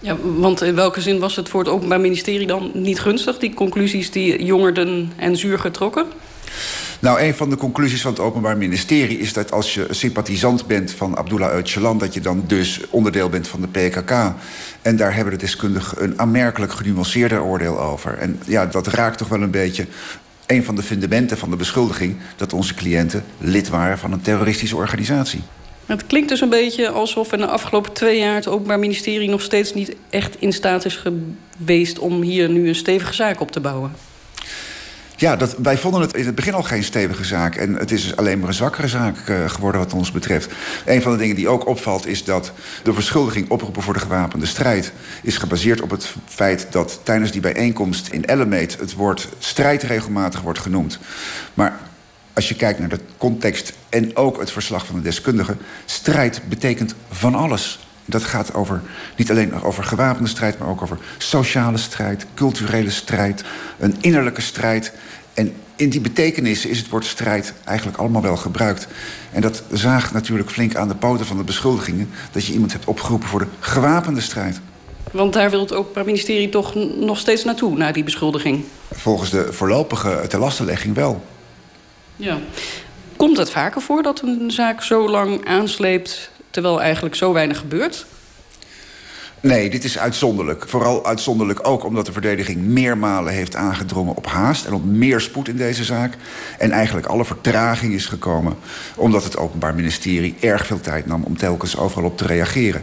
[0.00, 3.54] Ja, want in welke zin was het voor het Openbaar Ministerie dan niet gunstig, die
[3.54, 6.06] conclusies die Jongerden en Zuur getrokken?
[7.00, 10.92] Nou, een van de conclusies van het Openbaar Ministerie is dat als je sympathisant bent
[10.92, 14.34] van Abdullah Öcalan, dat je dan dus onderdeel bent van de PKK.
[14.82, 18.18] En daar hebben de deskundigen een aanmerkelijk genuanceerder oordeel over.
[18.18, 19.86] En ja, dat raakt toch wel een beetje
[20.46, 24.76] een van de fundamenten van de beschuldiging dat onze cliënten lid waren van een terroristische
[24.76, 25.42] organisatie.
[25.88, 29.42] Het klinkt dus een beetje alsof in de afgelopen twee jaar het Openbaar Ministerie nog
[29.42, 31.02] steeds niet echt in staat is
[31.58, 33.92] geweest om hier nu een stevige zaak op te bouwen.
[35.16, 37.56] Ja, dat, wij vonden het in het begin al geen stevige zaak.
[37.56, 40.52] En het is alleen maar een zwakkere zaak uh, geworden wat ons betreft.
[40.84, 44.46] Een van de dingen die ook opvalt is dat de verschuldiging oproepen voor de gewapende
[44.46, 44.92] strijd...
[45.22, 48.76] is gebaseerd op het feit dat tijdens die bijeenkomst in Ellemeet...
[48.80, 50.98] het woord strijd regelmatig wordt genoemd.
[51.54, 51.78] Maar
[52.38, 55.56] als je kijkt naar de context en ook het verslag van de deskundige...
[55.84, 57.78] strijd betekent van alles.
[58.04, 58.82] Dat gaat over,
[59.16, 60.58] niet alleen over gewapende strijd...
[60.58, 63.44] maar ook over sociale strijd, culturele strijd,
[63.78, 64.92] een innerlijke strijd.
[65.34, 68.88] En in die betekenis is het woord strijd eigenlijk allemaal wel gebruikt.
[69.32, 72.10] En dat zaagt natuurlijk flink aan de poten van de beschuldigingen...
[72.32, 74.60] dat je iemand hebt opgeroepen voor de gewapende strijd.
[75.12, 78.64] Want daar wil het Openbaar Ministerie toch nog steeds naartoe, naar die beschuldiging?
[78.92, 81.24] Volgens de voorlopige telastenlegging wel.
[82.18, 82.38] Ja.
[83.16, 86.30] Komt het vaker voor dat een zaak zo lang aansleept...
[86.50, 88.06] terwijl eigenlijk zo weinig gebeurt?
[89.40, 90.68] Nee, dit is uitzonderlijk.
[90.68, 94.66] Vooral uitzonderlijk ook omdat de verdediging meermalen heeft aangedrongen op haast...
[94.66, 96.14] en op meer spoed in deze zaak.
[96.58, 98.56] En eigenlijk alle vertraging is gekomen...
[98.96, 102.82] omdat het Openbaar Ministerie erg veel tijd nam om telkens overal op te reageren.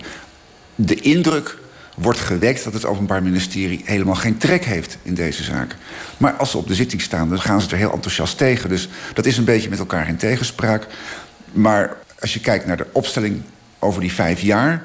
[0.76, 1.58] De indruk
[1.96, 5.76] wordt gewekt dat het Openbaar Ministerie helemaal geen trek heeft in deze zaak.
[6.18, 8.70] Maar als ze op de zitting staan, dan gaan ze er heel enthousiast tegen.
[8.70, 10.88] Dus dat is een beetje met elkaar in tegenspraak.
[11.52, 13.42] Maar als je kijkt naar de opstelling
[13.80, 14.84] over die vijf jaar...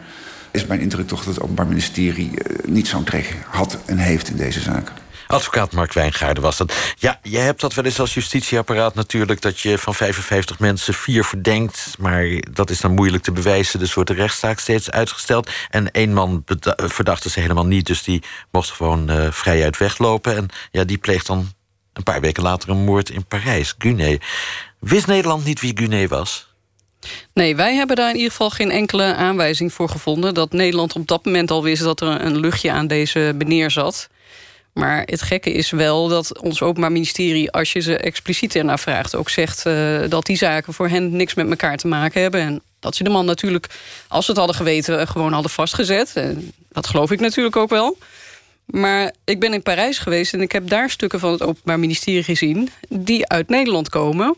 [0.51, 2.31] is mijn indruk toch dat het Openbaar Ministerie
[2.64, 4.92] niet zo'n trek had en heeft in deze zaak.
[5.31, 6.75] Advocaat Mark Wijngaarden was dat.
[6.99, 9.40] Ja, je hebt dat wel eens als justitieapparaat natuurlijk...
[9.40, 11.95] dat je van 55 mensen vier verdenkt...
[11.99, 13.79] maar dat is dan moeilijk te bewijzen.
[13.79, 15.51] Dus wordt de rechtszaak steeds uitgesteld.
[15.71, 16.45] En één man
[16.77, 17.87] verdachte ze helemaal niet...
[17.87, 20.37] dus die mocht gewoon uh, vrijuit weglopen.
[20.37, 21.53] En ja, die pleegt dan
[21.93, 23.75] een paar weken later een moord in Parijs.
[23.79, 24.19] Guné.
[24.79, 26.49] Wist Nederland niet wie Guné was?
[27.35, 30.35] Nee, wij hebben daar in ieder geval geen enkele aanwijzing voor gevonden...
[30.35, 34.09] dat Nederland op dat moment al wist dat er een luchtje aan deze meneer zat...
[34.73, 37.51] Maar het gekke is wel dat ons Openbaar Ministerie...
[37.51, 39.67] als je ze expliciet ernaar vraagt, ook zegt...
[39.67, 42.41] Uh, dat die zaken voor hen niks met elkaar te maken hebben.
[42.41, 43.67] En dat ze de man natuurlijk,
[44.09, 45.09] als ze het hadden geweten...
[45.09, 46.13] gewoon hadden vastgezet.
[46.15, 47.99] En dat geloof ik natuurlijk ook wel.
[48.65, 52.23] Maar ik ben in Parijs geweest en ik heb daar stukken van het Openbaar Ministerie
[52.23, 52.69] gezien...
[52.89, 54.37] die uit Nederland komen.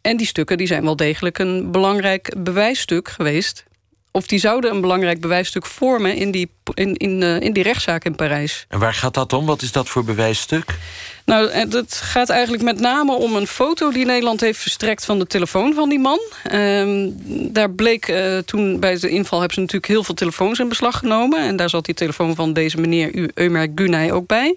[0.00, 3.64] En die stukken die zijn wel degelijk een belangrijk bewijsstuk geweest
[4.12, 8.04] of die zouden een belangrijk bewijsstuk vormen in die, in, in, uh, in die rechtszaak
[8.04, 8.66] in Parijs.
[8.68, 9.46] En waar gaat dat om?
[9.46, 10.78] Wat is dat voor bewijsstuk?
[11.24, 15.26] Nou, het gaat eigenlijk met name om een foto die Nederland heeft verstrekt van de
[15.26, 16.20] telefoon van die man.
[16.52, 20.68] Uh, daar bleek uh, toen bij de inval hebben ze natuurlijk heel veel telefoons in
[20.68, 21.38] beslag genomen.
[21.38, 24.56] En daar zat die telefoon van deze meneer Eumer Gunay ook bij.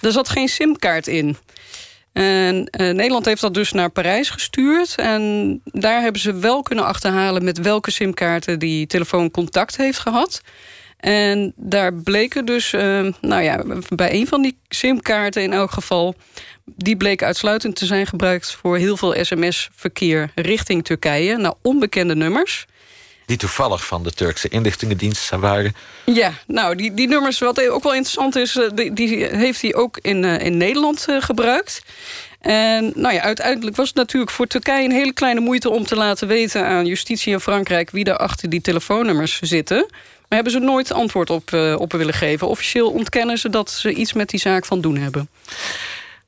[0.00, 1.36] Er zat geen simkaart in.
[2.18, 4.94] En uh, Nederland heeft dat dus naar Parijs gestuurd.
[4.94, 7.44] En daar hebben ze wel kunnen achterhalen...
[7.44, 10.40] met welke simkaarten die telefoon contact heeft gehad.
[10.96, 12.80] En daar bleken dus, uh,
[13.20, 16.14] nou ja, bij een van die simkaarten in elk geval...
[16.64, 21.36] die bleek uitsluitend te zijn gebruikt voor heel veel sms-verkeer richting Turkije...
[21.36, 22.66] naar onbekende nummers
[23.28, 25.74] die toevallig van de Turkse inlichtingendienst waren.
[26.04, 28.56] Ja, nou, die, die nummers, wat ook wel interessant is...
[28.56, 31.82] Eh, die, die heeft hij ook in, uh, in Nederland uh, gebruikt.
[32.40, 35.70] En nou ja, uiteindelijk was het natuurlijk voor Turkije een hele kleine moeite...
[35.70, 37.90] om te laten weten aan justitie in Frankrijk...
[37.90, 39.86] wie daar achter die telefoonnummers zitten.
[40.28, 42.48] Maar hebben ze nooit antwoord op, op willen geven.
[42.48, 45.28] Officieel ontkennen ze dat ze iets met die zaak van doen hebben.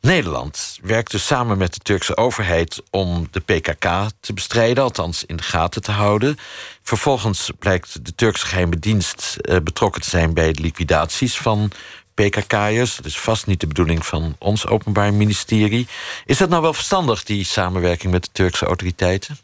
[0.00, 5.36] Nederland werkt dus samen met de Turkse overheid om de PKK te bestrijden, althans in
[5.36, 6.36] de gaten te houden.
[6.82, 11.70] Vervolgens blijkt de Turkse geheime dienst uh, betrokken te zijn bij de liquidaties van
[12.14, 12.96] PKK'ers.
[12.96, 15.88] Dat is vast niet de bedoeling van ons Openbaar Ministerie.
[16.24, 19.38] Is dat nou wel verstandig, die samenwerking met de Turkse autoriteiten?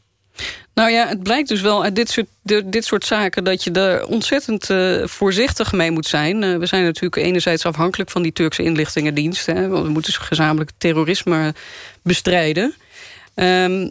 [0.75, 2.27] Nou ja, het blijkt dus wel uit dit soort,
[2.65, 3.45] dit soort zaken...
[3.45, 6.43] dat je er ontzettend uh, voorzichtig mee moet zijn.
[6.43, 9.47] Uh, we zijn natuurlijk enerzijds afhankelijk van die Turkse inlichtingendienst.
[9.47, 11.55] Hè, want we moeten gezamenlijk terrorisme
[12.03, 12.75] bestrijden.
[13.35, 13.91] Um,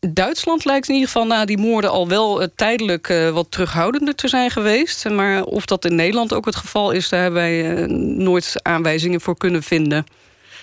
[0.00, 4.28] Duitsland lijkt in ieder geval na die moorden al wel uh, tijdelijk wat terughoudender te
[4.28, 5.08] zijn geweest.
[5.08, 9.36] Maar of dat in Nederland ook het geval is, daar hebben wij nooit aanwijzingen voor
[9.36, 10.06] kunnen vinden.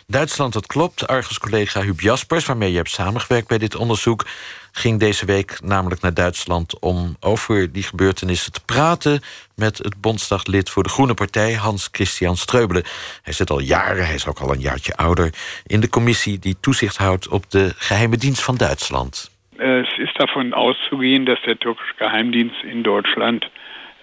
[0.07, 1.07] Duitsland, dat klopt.
[1.07, 4.25] Argus-collega Huub Jaspers, waarmee je hebt samengewerkt bij dit onderzoek,
[4.71, 9.21] ging deze week namelijk naar Duitsland om over die gebeurtenissen te praten
[9.55, 12.83] met het Bondsdaglid voor de Groene Partij, Hans-Christian Streubelen.
[13.21, 15.33] Hij zit al jaren, hij is ook al een jaartje ouder,
[15.65, 19.37] in de commissie die toezicht houdt op de geheime dienst van Duitsland.
[19.57, 23.49] Es ist davon auszugehen, dass der türkische Geheimdienst in Deutschland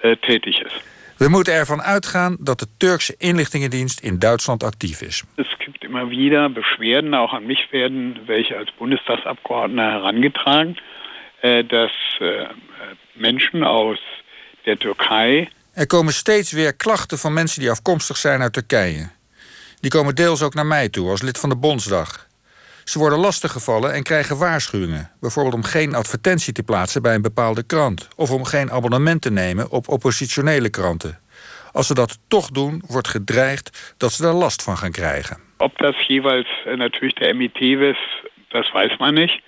[0.03, 0.83] äh, tätig ist.
[1.17, 5.25] We moeten ervan uitgaan dat de Turkse inlichtingendienst in Duitsland actief is.
[5.37, 10.77] Es gibt immer wieder Beschwerden, auch an mich werden welche als Bundestagsabgeordneter herangetragen,
[11.41, 12.47] äh, dass äh,
[13.15, 13.99] Menschen aus
[14.65, 15.49] der Türkei.
[15.73, 19.11] Er komen steeds weer klachten van mensen die afkomstig zijn uit Turkije.
[19.81, 22.26] Die komen deels ook naar mij toe als lid van de Bondsdag.
[22.87, 25.11] Ze worden lastiggevallen en krijgen waarschuwingen.
[25.21, 28.09] Bijvoorbeeld om geen advertentie te plaatsen bij een bepaalde krant.
[28.17, 31.19] Of om geen abonnement te nemen op oppositionele kranten.
[31.73, 35.39] Als ze dat toch doen, wordt gedreigd dat ze daar last van gaan krijgen.
[35.57, 37.99] Ob das jeweils natürlich der MIT ist,
[38.49, 39.45] das weiß man nicht.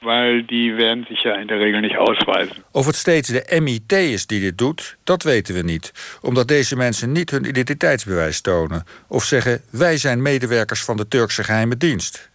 [0.00, 2.64] Weil die werden sich ja in der Regel nicht ausweisen.
[2.72, 6.18] Of het steeds de MIT is die dit doet, dat weten we niet.
[6.22, 8.84] Omdat deze mensen niet hun identiteitsbewijs tonen.
[9.08, 12.27] Of zeggen, wij zijn medewerkers van de Turkse geheime dienst.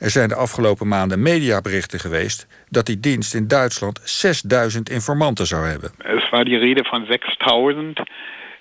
[0.00, 5.66] Er zijn de afgelopen maanden mediaberichten geweest dat die dienst in Duitsland 6000 informanten zou
[5.66, 5.90] hebben.
[5.98, 8.00] Es war die rede van 6000.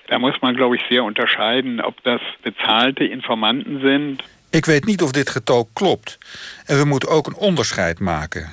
[0.05, 4.17] Daar moet man, glaube ich, zeer unterscheiden, of dat bezahlte informanten zijn.
[4.49, 6.17] Ik weet niet of dit getal klopt.
[6.65, 8.49] En we moeten ook een onderscheid maken.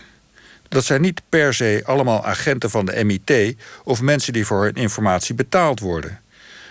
[0.68, 4.74] Dat zijn niet per se allemaal agenten van de MIT of mensen die voor hun
[4.74, 6.20] informatie betaald worden.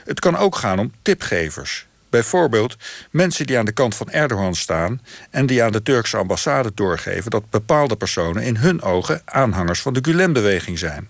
[0.05, 1.85] Het kan ook gaan om tipgevers.
[2.15, 2.77] Bijvoorbeeld
[3.11, 5.01] mensen die aan de kant van Erdogan staan
[5.31, 9.93] en die aan de Turkse ambassade doorgeven dat bepaalde personen in hun ogen aanhangers van
[9.93, 11.09] de Gulen-beweging zijn.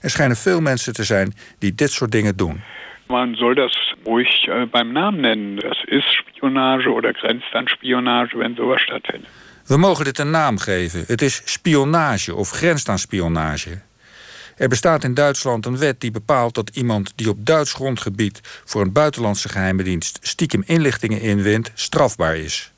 [0.00, 2.62] Er schijnen veel mensen te zijn die dit soort dingen doen.
[3.06, 5.56] Man soll das ruhig äh, beim Namen nennen.
[5.56, 9.28] Das ist Spionage oder grenzt an Spionage, wenn sowas stattfindet.
[9.66, 11.04] We mogen dit een naam geven.
[11.06, 13.80] Het is spionage of grenst aan spionage.
[14.58, 18.82] Er bestaat in Duitsland een wet die bepaalt dat iemand die op Duits grondgebied voor
[18.82, 22.72] een buitenlandse geheime dienst stiekem inlichtingen inwint, strafbaar is.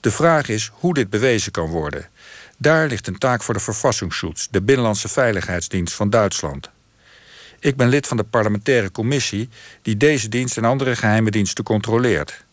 [0.00, 2.08] De vraag is hoe dit bewezen kan worden.
[2.58, 6.70] Daar ligt een taak voor de Verfassungsschutz, de Binnenlandse Veiligheidsdienst van Duitsland.
[7.58, 9.48] Ik ben lid van de parlementaire commissie
[9.82, 12.44] die deze dienst en andere geheime diensten controleert.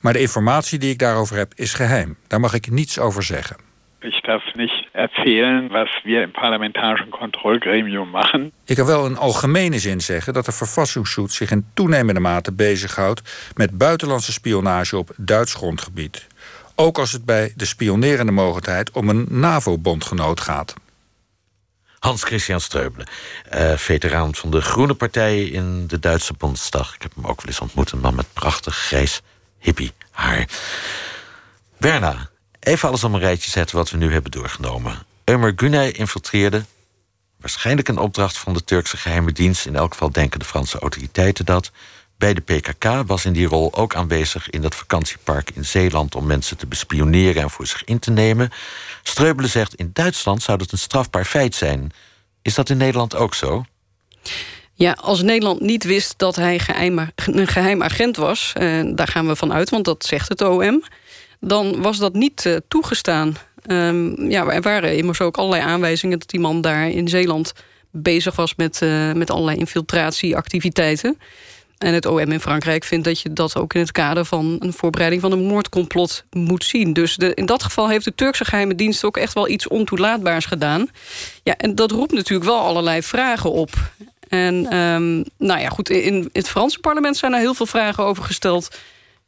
[0.00, 2.16] Maar de informatie die ik daarover heb is geheim.
[2.26, 3.67] Daar mag ik niets over zeggen.
[4.00, 8.52] Ik darf niet erzählen wat we im parlamentarischen Kontrollgremium machen.
[8.64, 13.52] Ik kan wel in algemene zin zeggen dat de Verfassungsschutz zich in toenemende mate bezighoudt
[13.54, 16.26] met buitenlandse spionage op Duits grondgebied.
[16.74, 20.74] Ook als het bij de spionerende mogelijkheid om een NAVO-bondgenoot gaat.
[21.98, 23.06] Hans-Christian Streubele,
[23.54, 26.94] uh, veteraan van de Groene Partij in de Duitse Bondsdag.
[26.94, 29.22] Ik heb hem ook wel eens ontmoet, een man met prachtig grijs
[29.58, 30.48] hippie haar.
[31.76, 32.28] Werna,
[32.68, 34.98] even alles op een rijtje zetten wat we nu hebben doorgenomen.
[35.24, 36.64] Ömer Güney infiltreerde,
[37.40, 39.66] waarschijnlijk een opdracht van de Turkse geheime dienst...
[39.66, 41.70] in elk geval denken de Franse autoriteiten dat...
[42.16, 46.14] bij de PKK was in die rol ook aanwezig in dat vakantiepark in Zeeland...
[46.14, 48.50] om mensen te bespioneren en voor zich in te nemen.
[49.02, 51.92] Streubele zegt, in Duitsland zou dat een strafbaar feit zijn.
[52.42, 53.64] Is dat in Nederland ook zo?
[54.74, 58.52] Ja, als Nederland niet wist dat hij geheim, een geheim agent was...
[58.54, 60.82] en daar gaan we van uit, want dat zegt het OM...
[61.40, 63.36] dan was dat niet uh, toegestaan.
[63.66, 66.18] Um, ja, er waren immers ook allerlei aanwijzingen...
[66.18, 67.52] dat die man daar in Zeeland
[67.90, 71.18] bezig was met, uh, met allerlei infiltratieactiviteiten.
[71.78, 74.72] En het OM in Frankrijk vindt dat je dat ook in het kader van een
[74.72, 76.92] voorbereiding van een moordcomplot moet zien.
[76.92, 80.46] Dus de, in dat geval heeft de Turkse geheime dienst ook echt wel iets ontoelaatbaars
[80.46, 80.88] gedaan.
[81.42, 83.70] Ja, en dat roept natuurlijk wel allerlei vragen op.
[84.28, 88.22] En um, nou ja, goed, in het Franse parlement zijn er heel veel vragen over
[88.24, 88.68] gesteld.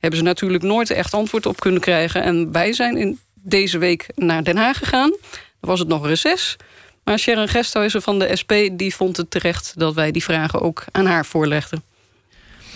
[0.01, 2.23] Hebben ze natuurlijk nooit echt antwoord op kunnen krijgen.
[2.23, 5.11] En wij zijn in deze week naar Den Haag gegaan.
[5.11, 6.57] Dan was het nog reces.
[7.05, 10.85] Maar Sharon Gesthuizen van de SP die vond het terecht dat wij die vragen ook
[10.93, 11.83] aan haar voorlegden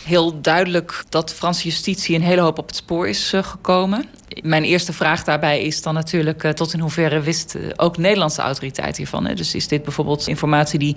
[0.05, 4.09] heel duidelijk dat Franse justitie een hele hoop op het spoor is uh, gekomen.
[4.42, 8.42] Mijn eerste vraag daarbij is dan natuurlijk uh, tot in hoeverre wist uh, ook Nederlandse
[8.42, 9.26] autoriteit hiervan.
[9.26, 9.34] Hè?
[9.34, 10.96] Dus is dit bijvoorbeeld informatie die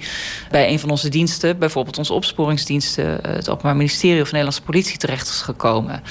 [0.52, 5.28] bij een van onze diensten, bijvoorbeeld onze opsporingsdiensten, het Openbaar Ministerie of Nederlandse Politie terecht
[5.28, 6.04] is gekomen?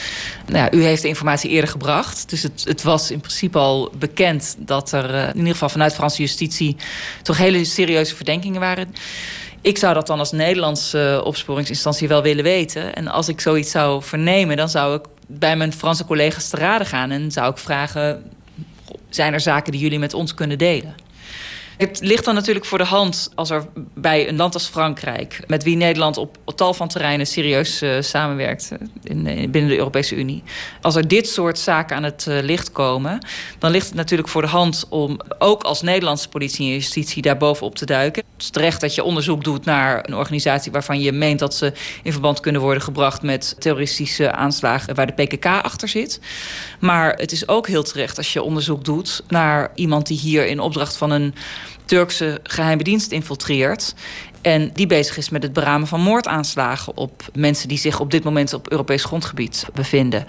[0.46, 3.92] Nou ja, u heeft de informatie eerder gebracht, dus het, het was in principe al
[3.98, 6.76] bekend dat er in ieder geval vanuit Franse justitie
[7.22, 8.94] toch hele serieuze verdenkingen waren.
[9.66, 12.94] Ik zou dat dan als Nederlandse opsporingsinstantie wel willen weten.
[12.94, 16.86] En als ik zoiets zou vernemen, dan zou ik bij mijn Franse collega's te raden
[16.86, 18.30] gaan en zou ik vragen:
[19.08, 20.94] zijn er zaken die jullie met ons kunnen delen?
[21.76, 25.62] Het ligt dan natuurlijk voor de hand als er bij een land als Frankrijk, met
[25.62, 30.16] wie Nederland op, tal van terreinen serieus uh, samenwerkt eh, in, in, binnen de Europese
[30.16, 30.42] Unie.
[30.80, 33.26] Als er dit soort zaken aan het licht komen,
[33.58, 37.36] dan ligt het natuurlijk voor de hand om ook als Nederlandse politie en justitie daar
[37.36, 38.22] bovenop te duiken.
[38.32, 41.72] Het is terecht dat je onderzoek doet naar een organisatie waarvan je meent dat ze
[42.02, 46.20] in verband kunnen worden gebracht met terroristische aanslagen waar de PKK achter zit.
[46.80, 50.60] Maar het is ook heel terecht als je onderzoek doet naar iemand die hier in
[50.60, 51.34] opdracht van een
[51.86, 53.94] Turkse geheime dienst infiltreert.
[54.42, 58.24] En die bezig is met het beramen van moordaanslagen op mensen die zich op dit
[58.24, 60.26] moment op Europees grondgebied bevinden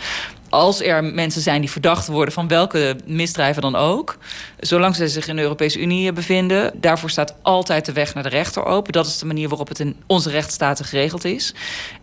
[0.57, 4.17] als er mensen zijn die verdacht worden van welke misdrijven dan ook,
[4.59, 8.29] zolang ze zich in de Europese Unie bevinden, daarvoor staat altijd de weg naar de
[8.29, 8.93] rechter open.
[8.93, 11.53] Dat is de manier waarop het in onze rechtsstaten geregeld is.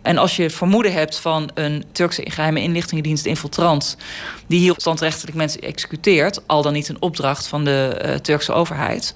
[0.03, 3.97] En als je het vermoeden hebt van een Turkse geheime inlichtingendienst infiltrant,
[4.47, 9.15] die hier standrechtelijk mensen executeert, al dan niet een opdracht van de uh, Turkse overheid,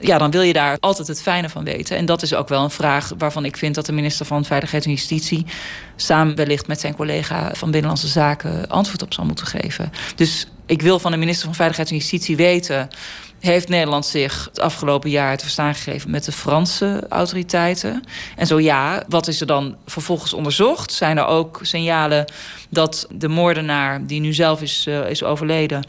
[0.00, 1.96] ja, dan wil je daar altijd het fijne van weten.
[1.96, 4.84] En dat is ook wel een vraag waarvan ik vind dat de minister van Veiligheid
[4.84, 5.46] en Justitie
[5.96, 9.92] samen wellicht met zijn collega van Binnenlandse Zaken antwoord op zal moeten geven.
[10.14, 12.88] Dus ik wil van de minister van Veiligheid en Justitie weten.
[13.40, 18.02] Heeft Nederland zich het afgelopen jaar te verstaan gegeven met de Franse autoriteiten?
[18.36, 20.92] En zo ja, wat is er dan vervolgens onderzocht?
[20.92, 22.24] Zijn er ook signalen
[22.68, 25.84] dat de moordenaar, die nu zelf is, uh, is overleden,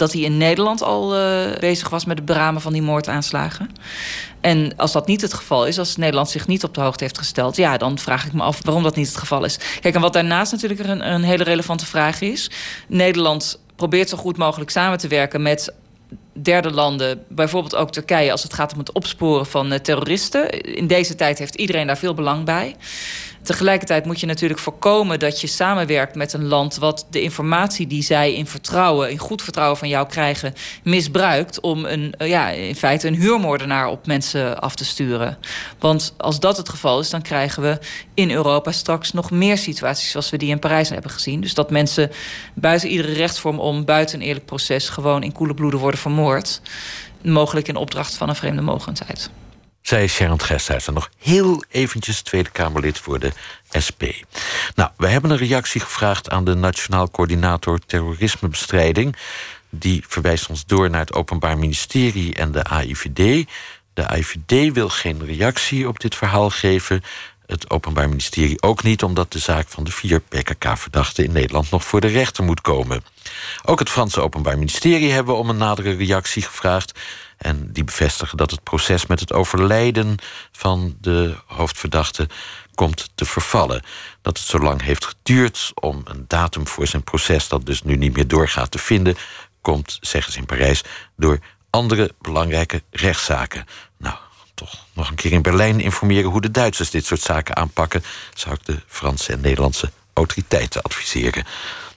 [0.00, 3.70] dat hij in Nederland al uh, bezig was met het beramen van die moordaanslagen.
[4.40, 7.18] En als dat niet het geval is, als Nederland zich niet op de hoogte heeft
[7.18, 9.58] gesteld, ja, dan vraag ik me af waarom dat niet het geval is.
[9.80, 12.50] Kijk, en wat daarnaast natuurlijk een hele relevante vraag is:
[12.88, 15.72] Nederland probeert zo goed mogelijk samen te werken met
[16.42, 20.50] derde landen, bijvoorbeeld ook Turkije, als het gaat om het opsporen van uh, terroristen.
[20.60, 22.76] In deze tijd heeft iedereen daar veel belang bij.
[23.42, 28.02] Tegelijkertijd moet je natuurlijk voorkomen dat je samenwerkt met een land wat de informatie die
[28.02, 32.76] zij in vertrouwen, in goed vertrouwen van jou krijgen, misbruikt om een, eh, ja, in
[32.76, 35.38] feite een huurmoordenaar op mensen af te sturen.
[35.78, 37.78] Want als dat het geval is, dan krijgen we
[38.14, 41.40] in Europa straks nog meer situaties zoals we die in Parijs hebben gezien.
[41.40, 42.10] Dus dat mensen
[42.54, 46.29] buiten iedere rechtsvorm om, buiten een eerlijk proces, gewoon in koele bloeden worden vermoord.
[47.22, 49.30] Mogelijk in opdracht van een vreemde mogendheid.
[49.82, 53.32] Zij is Sharon Gesthuis en nog heel eventjes Tweede Kamerlid voor de
[53.86, 54.02] SP.
[54.74, 59.16] Nou, we hebben een reactie gevraagd aan de Nationaal Coördinator Terrorismebestrijding.
[59.70, 63.48] Die verwijst ons door naar het Openbaar Ministerie en de AIVD.
[63.94, 67.02] De AIVD wil geen reactie op dit verhaal geven.
[67.50, 71.84] Het Openbaar Ministerie ook niet, omdat de zaak van de vier PKK-verdachten in Nederland nog
[71.84, 73.04] voor de rechter moet komen.
[73.64, 76.98] Ook het Franse Openbaar Ministerie hebben we om een nadere reactie gevraagd.
[77.36, 80.16] En die bevestigen dat het proces met het overlijden
[80.52, 82.28] van de hoofdverdachte
[82.74, 83.82] komt te vervallen.
[84.22, 87.96] Dat het zo lang heeft geduurd om een datum voor zijn proces, dat dus nu
[87.96, 89.16] niet meer doorgaat, te vinden,
[89.60, 90.82] komt, zeggen ze in Parijs,
[91.16, 91.38] door
[91.70, 93.64] andere belangrijke rechtszaken.
[93.98, 94.16] Nou,
[94.92, 98.04] nog een keer in Berlijn informeren hoe de Duitsers dit soort zaken aanpakken,
[98.34, 101.44] zou ik de Franse en Nederlandse autoriteiten adviseren.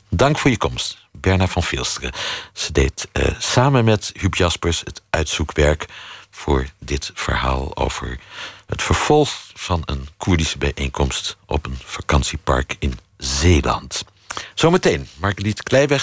[0.09, 2.11] Dank voor je komst, Berna van Veelsteren.
[2.53, 5.85] Ze deed uh, samen met Huub Jaspers het uitzoekwerk
[6.29, 8.19] voor dit verhaal over
[8.65, 14.03] het vervolg van een Koerdische bijeenkomst op een vakantiepark in Zeeland.
[14.53, 16.01] Zometeen Margriet Kleiweg